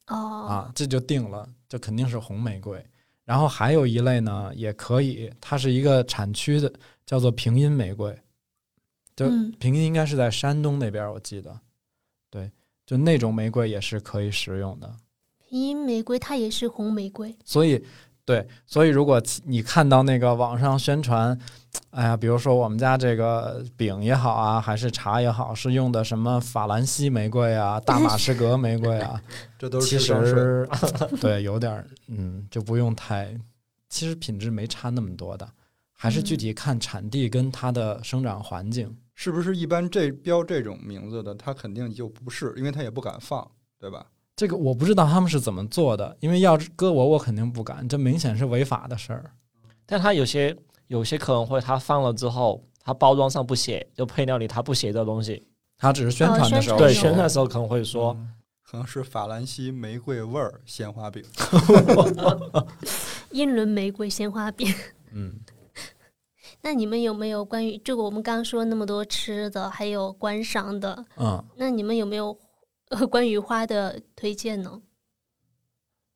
[0.07, 2.85] 哦，啊，这就定了，这肯定是红玫瑰。
[3.23, 6.71] 然后还有一类呢，也可以，它是一个产区的，
[7.05, 8.13] 叫做平阴玫瑰。
[9.15, 11.59] 就嗯平阴应该是在山东那边，我记得。
[12.29, 12.51] 对，
[12.85, 14.95] 就那种玫瑰也是可以食用的。
[15.47, 17.35] 平阴玫瑰它也是红玫瑰。
[17.43, 17.83] 所以，
[18.29, 21.35] 对，所以如果你看到那个网上宣传，
[21.89, 29.19] 哎呀，比如说我们家这个饼也好啊，还是茶也好，是用的什么法兰西玫瑰啊、大马士革玫瑰啊，
[29.57, 29.97] 这都是其。
[29.97, 30.69] 实
[31.19, 33.35] 对有点儿，嗯，就不用太，
[33.89, 35.49] 其实品质没差那么多的，
[35.91, 38.95] 还是具体看产地跟它的生长环境。
[39.15, 43.49] 是不是一般这标这种名字的，它肯定就不是，因为它也不敢放，
[43.79, 44.05] 对吧？
[44.39, 49.29] 这个我不知道他们是怎么做的，因为要是搁我，我肯定不敢，这明显是违法的事儿。
[49.85, 50.55] 但他有些
[50.87, 55.45] 有些可能会，他放了之后，他包装上不写，就配料里他不写这东西。
[55.77, 58.29] 他只是宣传的时候哦对，宣传的时候可能会说，嗯
[58.63, 61.21] 可能是法兰西玫瑰味儿鲜花饼。
[63.31, 64.73] 英伦玫瑰鲜花饼。
[65.11, 65.33] 嗯，
[66.63, 68.01] 那你们有没有关于这个？
[68.01, 72.37] 我们刚刚说那么多吃的，还有观赏的，嗯，那你们有没有
[72.89, 74.81] 呃关于花的推荐呢？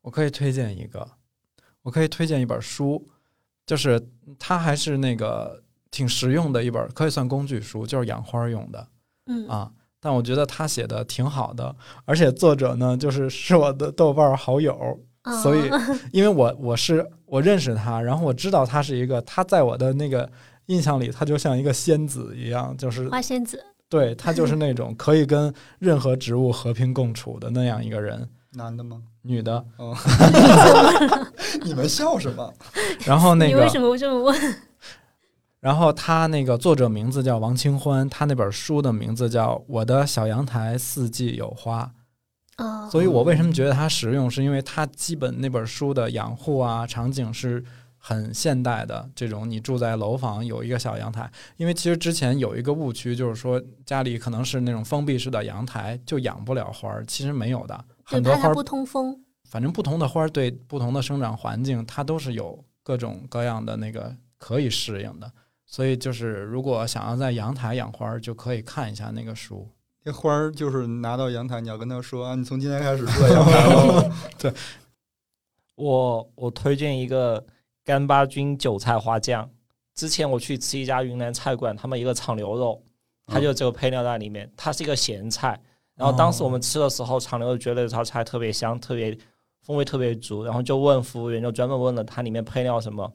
[0.01, 1.11] 我可以推荐一个，
[1.81, 3.07] 我可以推荐一本书，
[3.65, 8.87] 就是它还是那个挺实用的一本，可以算工具书，就是养花用的
[9.27, 9.71] 嗯啊。
[9.99, 11.73] 但我觉得他写的挺好的，
[12.03, 15.69] 而且作者呢，就是是我的豆瓣好友，啊所以
[16.11, 20.29] 因为我我是我认识他，然后我知道他是一个，他在我的那个
[20.65, 23.63] 印象里，他就像一个仙子一样，就是花仙子，
[23.93, 29.03] 对他就是那种可以跟任何植物和平共处的那样一个人，男的吗？
[29.21, 29.63] 女的。
[29.77, 29.95] 哦，
[31.63, 32.51] 你们笑什么？
[33.05, 34.35] 然后那个你为什么这么问？
[35.59, 41.91] 然后他那个作者名字叫王清欢，他那本书的名字叫《我的小阳台四季有花》。
[42.63, 47.63] 啊，所以我为什么觉得它实用，是因为它基本那本书的养护啊场景是
[48.05, 51.31] 很现代的，这种你住在楼房有一个小阳台。
[51.55, 59.17] 因为其实之前有一个误区，就是说家里可能是那种封闭式的阳台就养不了花儿，其实没有的，很多花不通风。
[59.49, 65.31] 反正不同的花儿对不同的生长环境，它都是有各种各样的那个可以适应的。
[65.65, 69.65] 所以就是如果想要在阳台养花儿，就可以看一下那个书。
[70.03, 74.53] 那花儿就是拿到阳台，你要跟他说啊，你从今天开始住阳台 对。
[75.75, 77.43] 我我推荐一个
[77.83, 79.49] 干巴菌韭菜花酱。
[79.93, 82.81] 之前我去吃一家云南菜馆，他们一个炒牛肉，
[83.27, 85.59] 它就这个配料在里面，它是一个咸菜。
[85.95, 89.15] 然后当时我们吃的时候，炒牛肉觉得这道菜特别香，特别
[89.61, 93.13] 风味特别足，然后就问服务员，就专门问了它里面配料什么，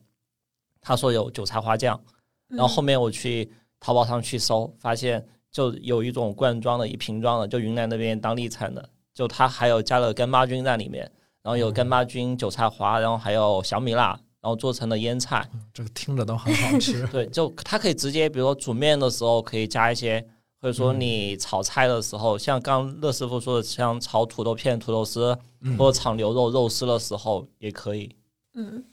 [0.81, 2.01] 他说有韭菜花酱。
[2.47, 3.51] 然后后面我去
[3.81, 11.11] 淘宝上去搜，发现就有一种罐装的、一瓶装的，就云南那边当地产的，就它还有加了干巴菌在里面，
[11.43, 15.48] 然后有干巴菌、韭菜花，然后还有小米辣，然后做成了腌菜。
[15.73, 17.06] 这个听着都很好吃。
[17.12, 20.24] 对，就它可以直接，比如说煮面的时候可以加一些，
[20.60, 28.15] 或者说你炒菜的时候，像刚乐师傅说的，像炒土豆片、土豆丝，嗯或者炒牛肉、肉丝的时候也可以。
[28.55, 28.85] 嗯，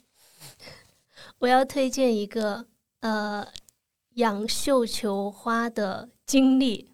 [1.40, 2.66] 我要推荐一个
[3.02, 3.48] 呃
[4.16, 6.92] 养绣球花的经历。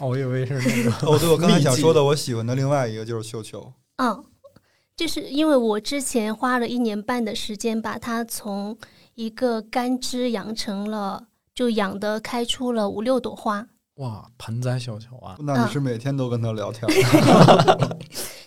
[0.00, 3.72] 哦，我以为是那个哦，对，我刚才想说的，的，我喜欢的另外一个就是绣球。
[3.96, 4.24] 嗯，
[4.98, 8.76] 就是因为我之前花了一年半的时间，把它从
[9.14, 13.64] 一个干枝养成了，就养的开出了五六朵花。
[13.94, 16.84] 哇，盆栽绣球啊，那你是每天都跟他聊天？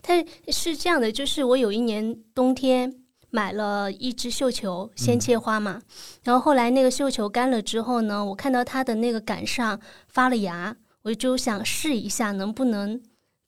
[0.04, 0.14] 它
[0.52, 2.94] 是这样的，就是我有一年冬天
[3.30, 5.82] 买了一只绣球鲜切花嘛，
[6.24, 9.80] 然后后来那个绣球干了之后呢，我看到它的那个杆上
[10.10, 13.02] 发了芽，我就想试一下能不能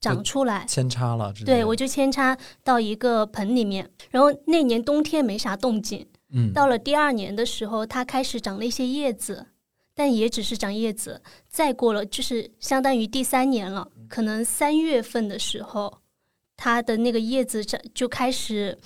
[0.04, 0.66] 长出来。
[0.68, 9.48] 扦插了，对，我就扦插到一个盆里面，然后那年冬天没啥动静，嗯，到了第二年的时候，它开始长了一些叶子，
[9.96, 11.22] 但也只是长叶子。
[11.48, 16.00] 再过了就是相当于第三年了，可能三月份的时候，
[16.58, 18.78] 它的那个叶子长就开始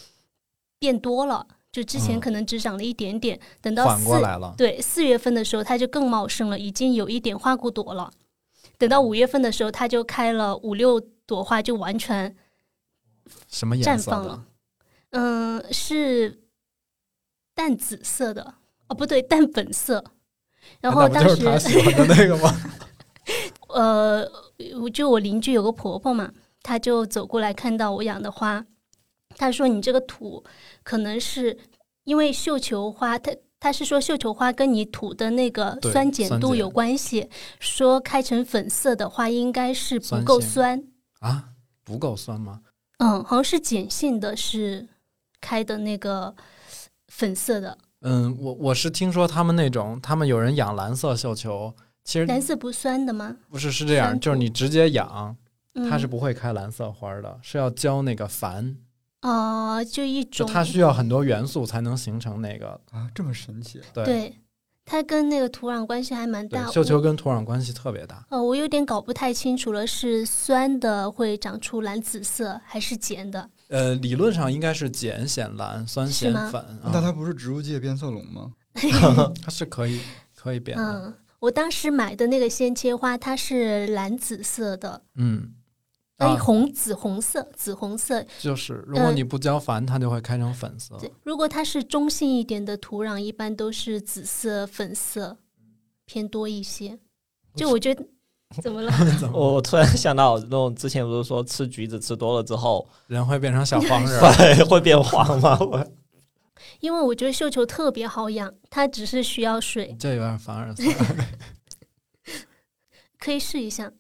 [0.78, 8.12] 变多了，就之前嗯可能只长了一点点，等到缓四过来了，对四月份的时候，它就更茂盛了，已经有一点花骨朵了。
[8.78, 12.36] 等到五月份的时候，它就开了五六朵花，就完全
[13.48, 14.46] 什么绽颜色的放了？。
[15.12, 16.44] 嗯，是
[17.56, 18.56] 淡紫色的
[18.88, 20.04] 哦，不对，淡粉色。
[20.82, 22.54] 然后当就是他时，喜欢的那个吗？
[23.70, 24.30] 呃，
[24.82, 26.32] 我就我邻居有个婆婆嘛，
[26.64, 28.66] 她就走过来看到我养的花，
[29.36, 30.44] 她说：“你这个土
[30.84, 31.58] 可能是
[32.06, 37.30] 因为绣球花，它她是说绣球花跟你土的那个酸碱度有关系，
[37.60, 40.84] 说开成粉色的话应该是不够酸。
[41.20, 41.50] 啊，
[41.84, 42.62] 不够酸吗？
[43.00, 44.88] 嗯，好像是碱性的，是
[45.42, 46.36] 开的那个
[47.08, 51.74] 粉色的。”嗯，我我是听说他们那种，他们有人养蓝色绣球，
[52.04, 53.36] 其实蓝色不酸的吗？
[53.50, 55.36] 不是是这样，就是你直接养，
[55.74, 58.76] 嗯、它是不会开蓝色花的，是要浇那个矾，
[59.22, 62.80] 哦、就一种就它需要很多元素才能形成那个。
[62.92, 63.82] 啊，这么神奇！
[63.94, 64.36] 对对，
[64.86, 66.64] 它跟那个土壤关系还蛮大。
[66.66, 68.26] 对绣球跟土壤关系特别大。
[68.30, 73.50] 呃，我有点搞不太清楚了，是酸的会长出蓝紫色，还是碱的？
[73.70, 76.62] 呃，理论上应该是碱显蓝，酸显粉。
[76.62, 78.52] 啊那它不是植物界变色龙吗？
[79.44, 80.00] 它是可以
[80.36, 80.84] 可以变的。
[80.84, 85.52] 嗯，我当时买的那个鲜切花，它是蓝紫色的，嗯，
[86.18, 88.26] 哎、啊，红紫红色，紫红色。
[88.40, 90.98] 就是如果嗯你不浇矾，它就会开成粉色。
[90.98, 95.38] 对，如果它是中性一点的土壤，一般都是紫色、粉色
[96.06, 96.98] 偏多一些。
[97.56, 98.04] 就我觉得
[98.64, 98.92] 怎么了？
[99.32, 105.58] 我我突然想到，那种之前不是说吃橘子吃多了之后，人会变成小黄人， 会会变黄吗？
[105.62, 105.86] 我
[106.80, 110.84] 因为我觉得绣球特别好养，它只是需要水，这有点凡尔赛。
[113.20, 113.92] 可以试一下。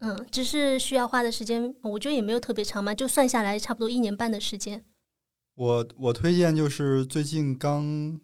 [0.00, 4.84] 嗯，只是需要花的时间，我觉得也没有特别长嘛，就算下来差不多一年半的时间。
[5.54, 8.20] 我我推荐就是最近刚，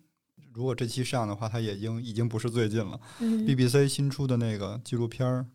[0.52, 3.00] 如果这期上的话，它已经已经不是最近了。
[3.20, 5.46] 嗯，BBC 新出的那个纪录片儿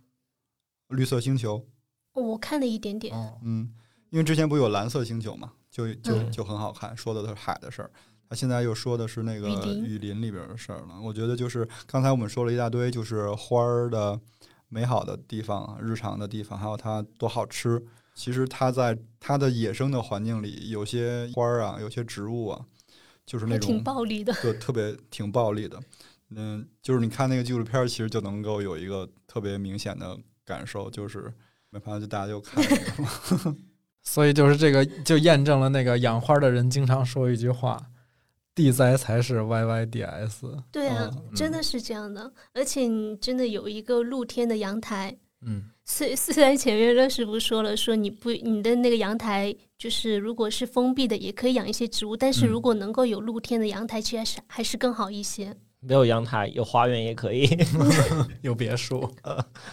[0.95, 1.65] 《绿色星球》，
[2.21, 3.13] 我看了一点点。
[3.13, 3.69] 哦，嗯，
[4.09, 7.91] 因为之前不有蓝色星球嘛，就就嗯就很好看，说的都是海的事儿。
[8.27, 10.99] 他现在又说的是那个雨林雨林里边的事儿了。
[10.99, 14.19] 我觉得就是刚才我们说了一大堆，就是花儿的
[14.75, 17.81] 美好的地方啊，日常的地方，还有它多好吃。
[18.13, 22.59] 其实它在它的野生的环境里，有些花儿啊，有些植物啊，
[23.25, 25.79] 就是那种挺暴力的，就特别挺暴力的。
[26.31, 31.33] 嗯，就是你看那个纪录片儿，其实就能够有一个特别明显的感受，就是
[31.69, 33.57] 没办法，就大家就看那个嘛。
[34.03, 37.81] 所以就是这个就验证了那个养花的人经常说一句话
[38.55, 40.63] ：“地灾才是 YYDS。
[40.71, 42.31] 对啊，嗯真的是这样的。
[42.53, 45.15] 而且你真的有一个露天的阳台，”
[45.45, 55.55] 嗯，虽虽然前面乐师傅说了，说你不你的那个阳台就是如果是封闭的，也可以养一些植物，但是嗯如果能够有露天的阳台，其实还是还是更好一些。
[55.81, 57.47] 没有阳台，有花园也可以。
[58.41, 59.07] 有别墅。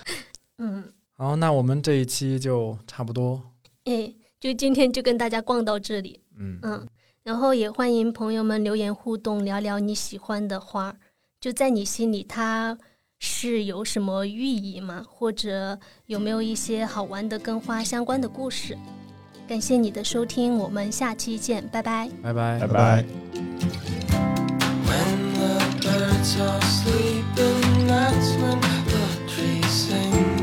[0.58, 0.84] 嗯，
[1.16, 3.40] 好，那我们这一期就差不多。
[3.84, 6.20] 哎，就今天就跟大家逛到这里。
[6.36, 6.86] 嗯，嗯，
[7.24, 10.96] 然后也欢迎朋友们留言互动，聊聊你喜欢的花儿，
[11.40, 12.76] 就在你心里它
[13.20, 15.04] 是有什么寓意吗？
[15.08, 18.76] 或者有没有一些好玩的跟花相关的故事？
[19.46, 22.10] 感谢你的收听，我们下期见，拜拜。
[22.20, 23.04] 拜拜，拜拜。
[24.84, 30.41] When the birds are sleeping, that's when the trees sing.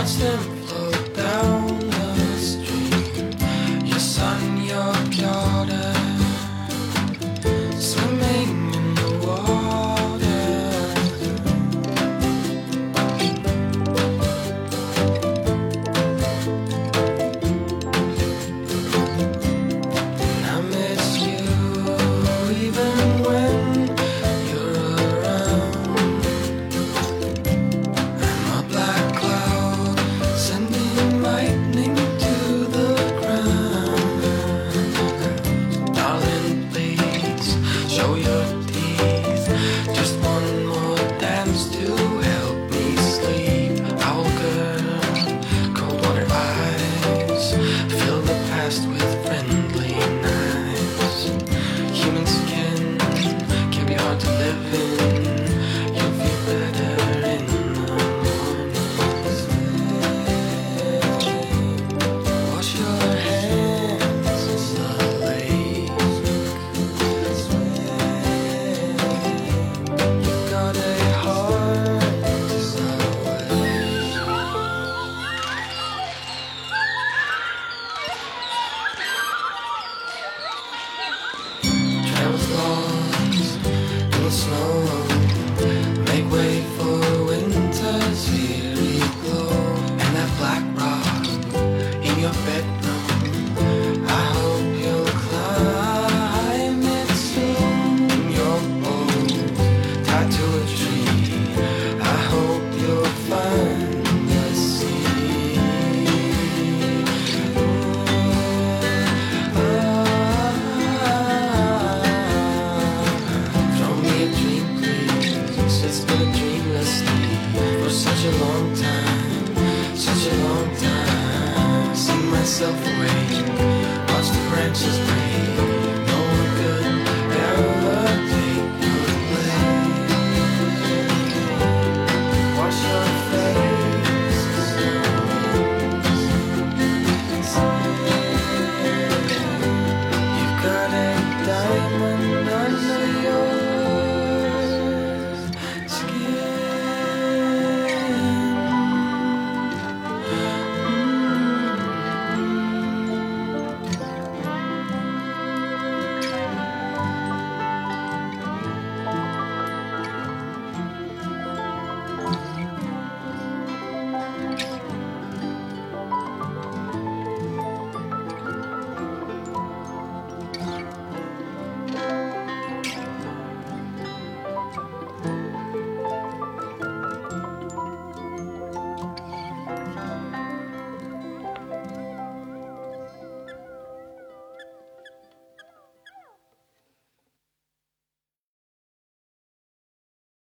[0.00, 0.49] Watch them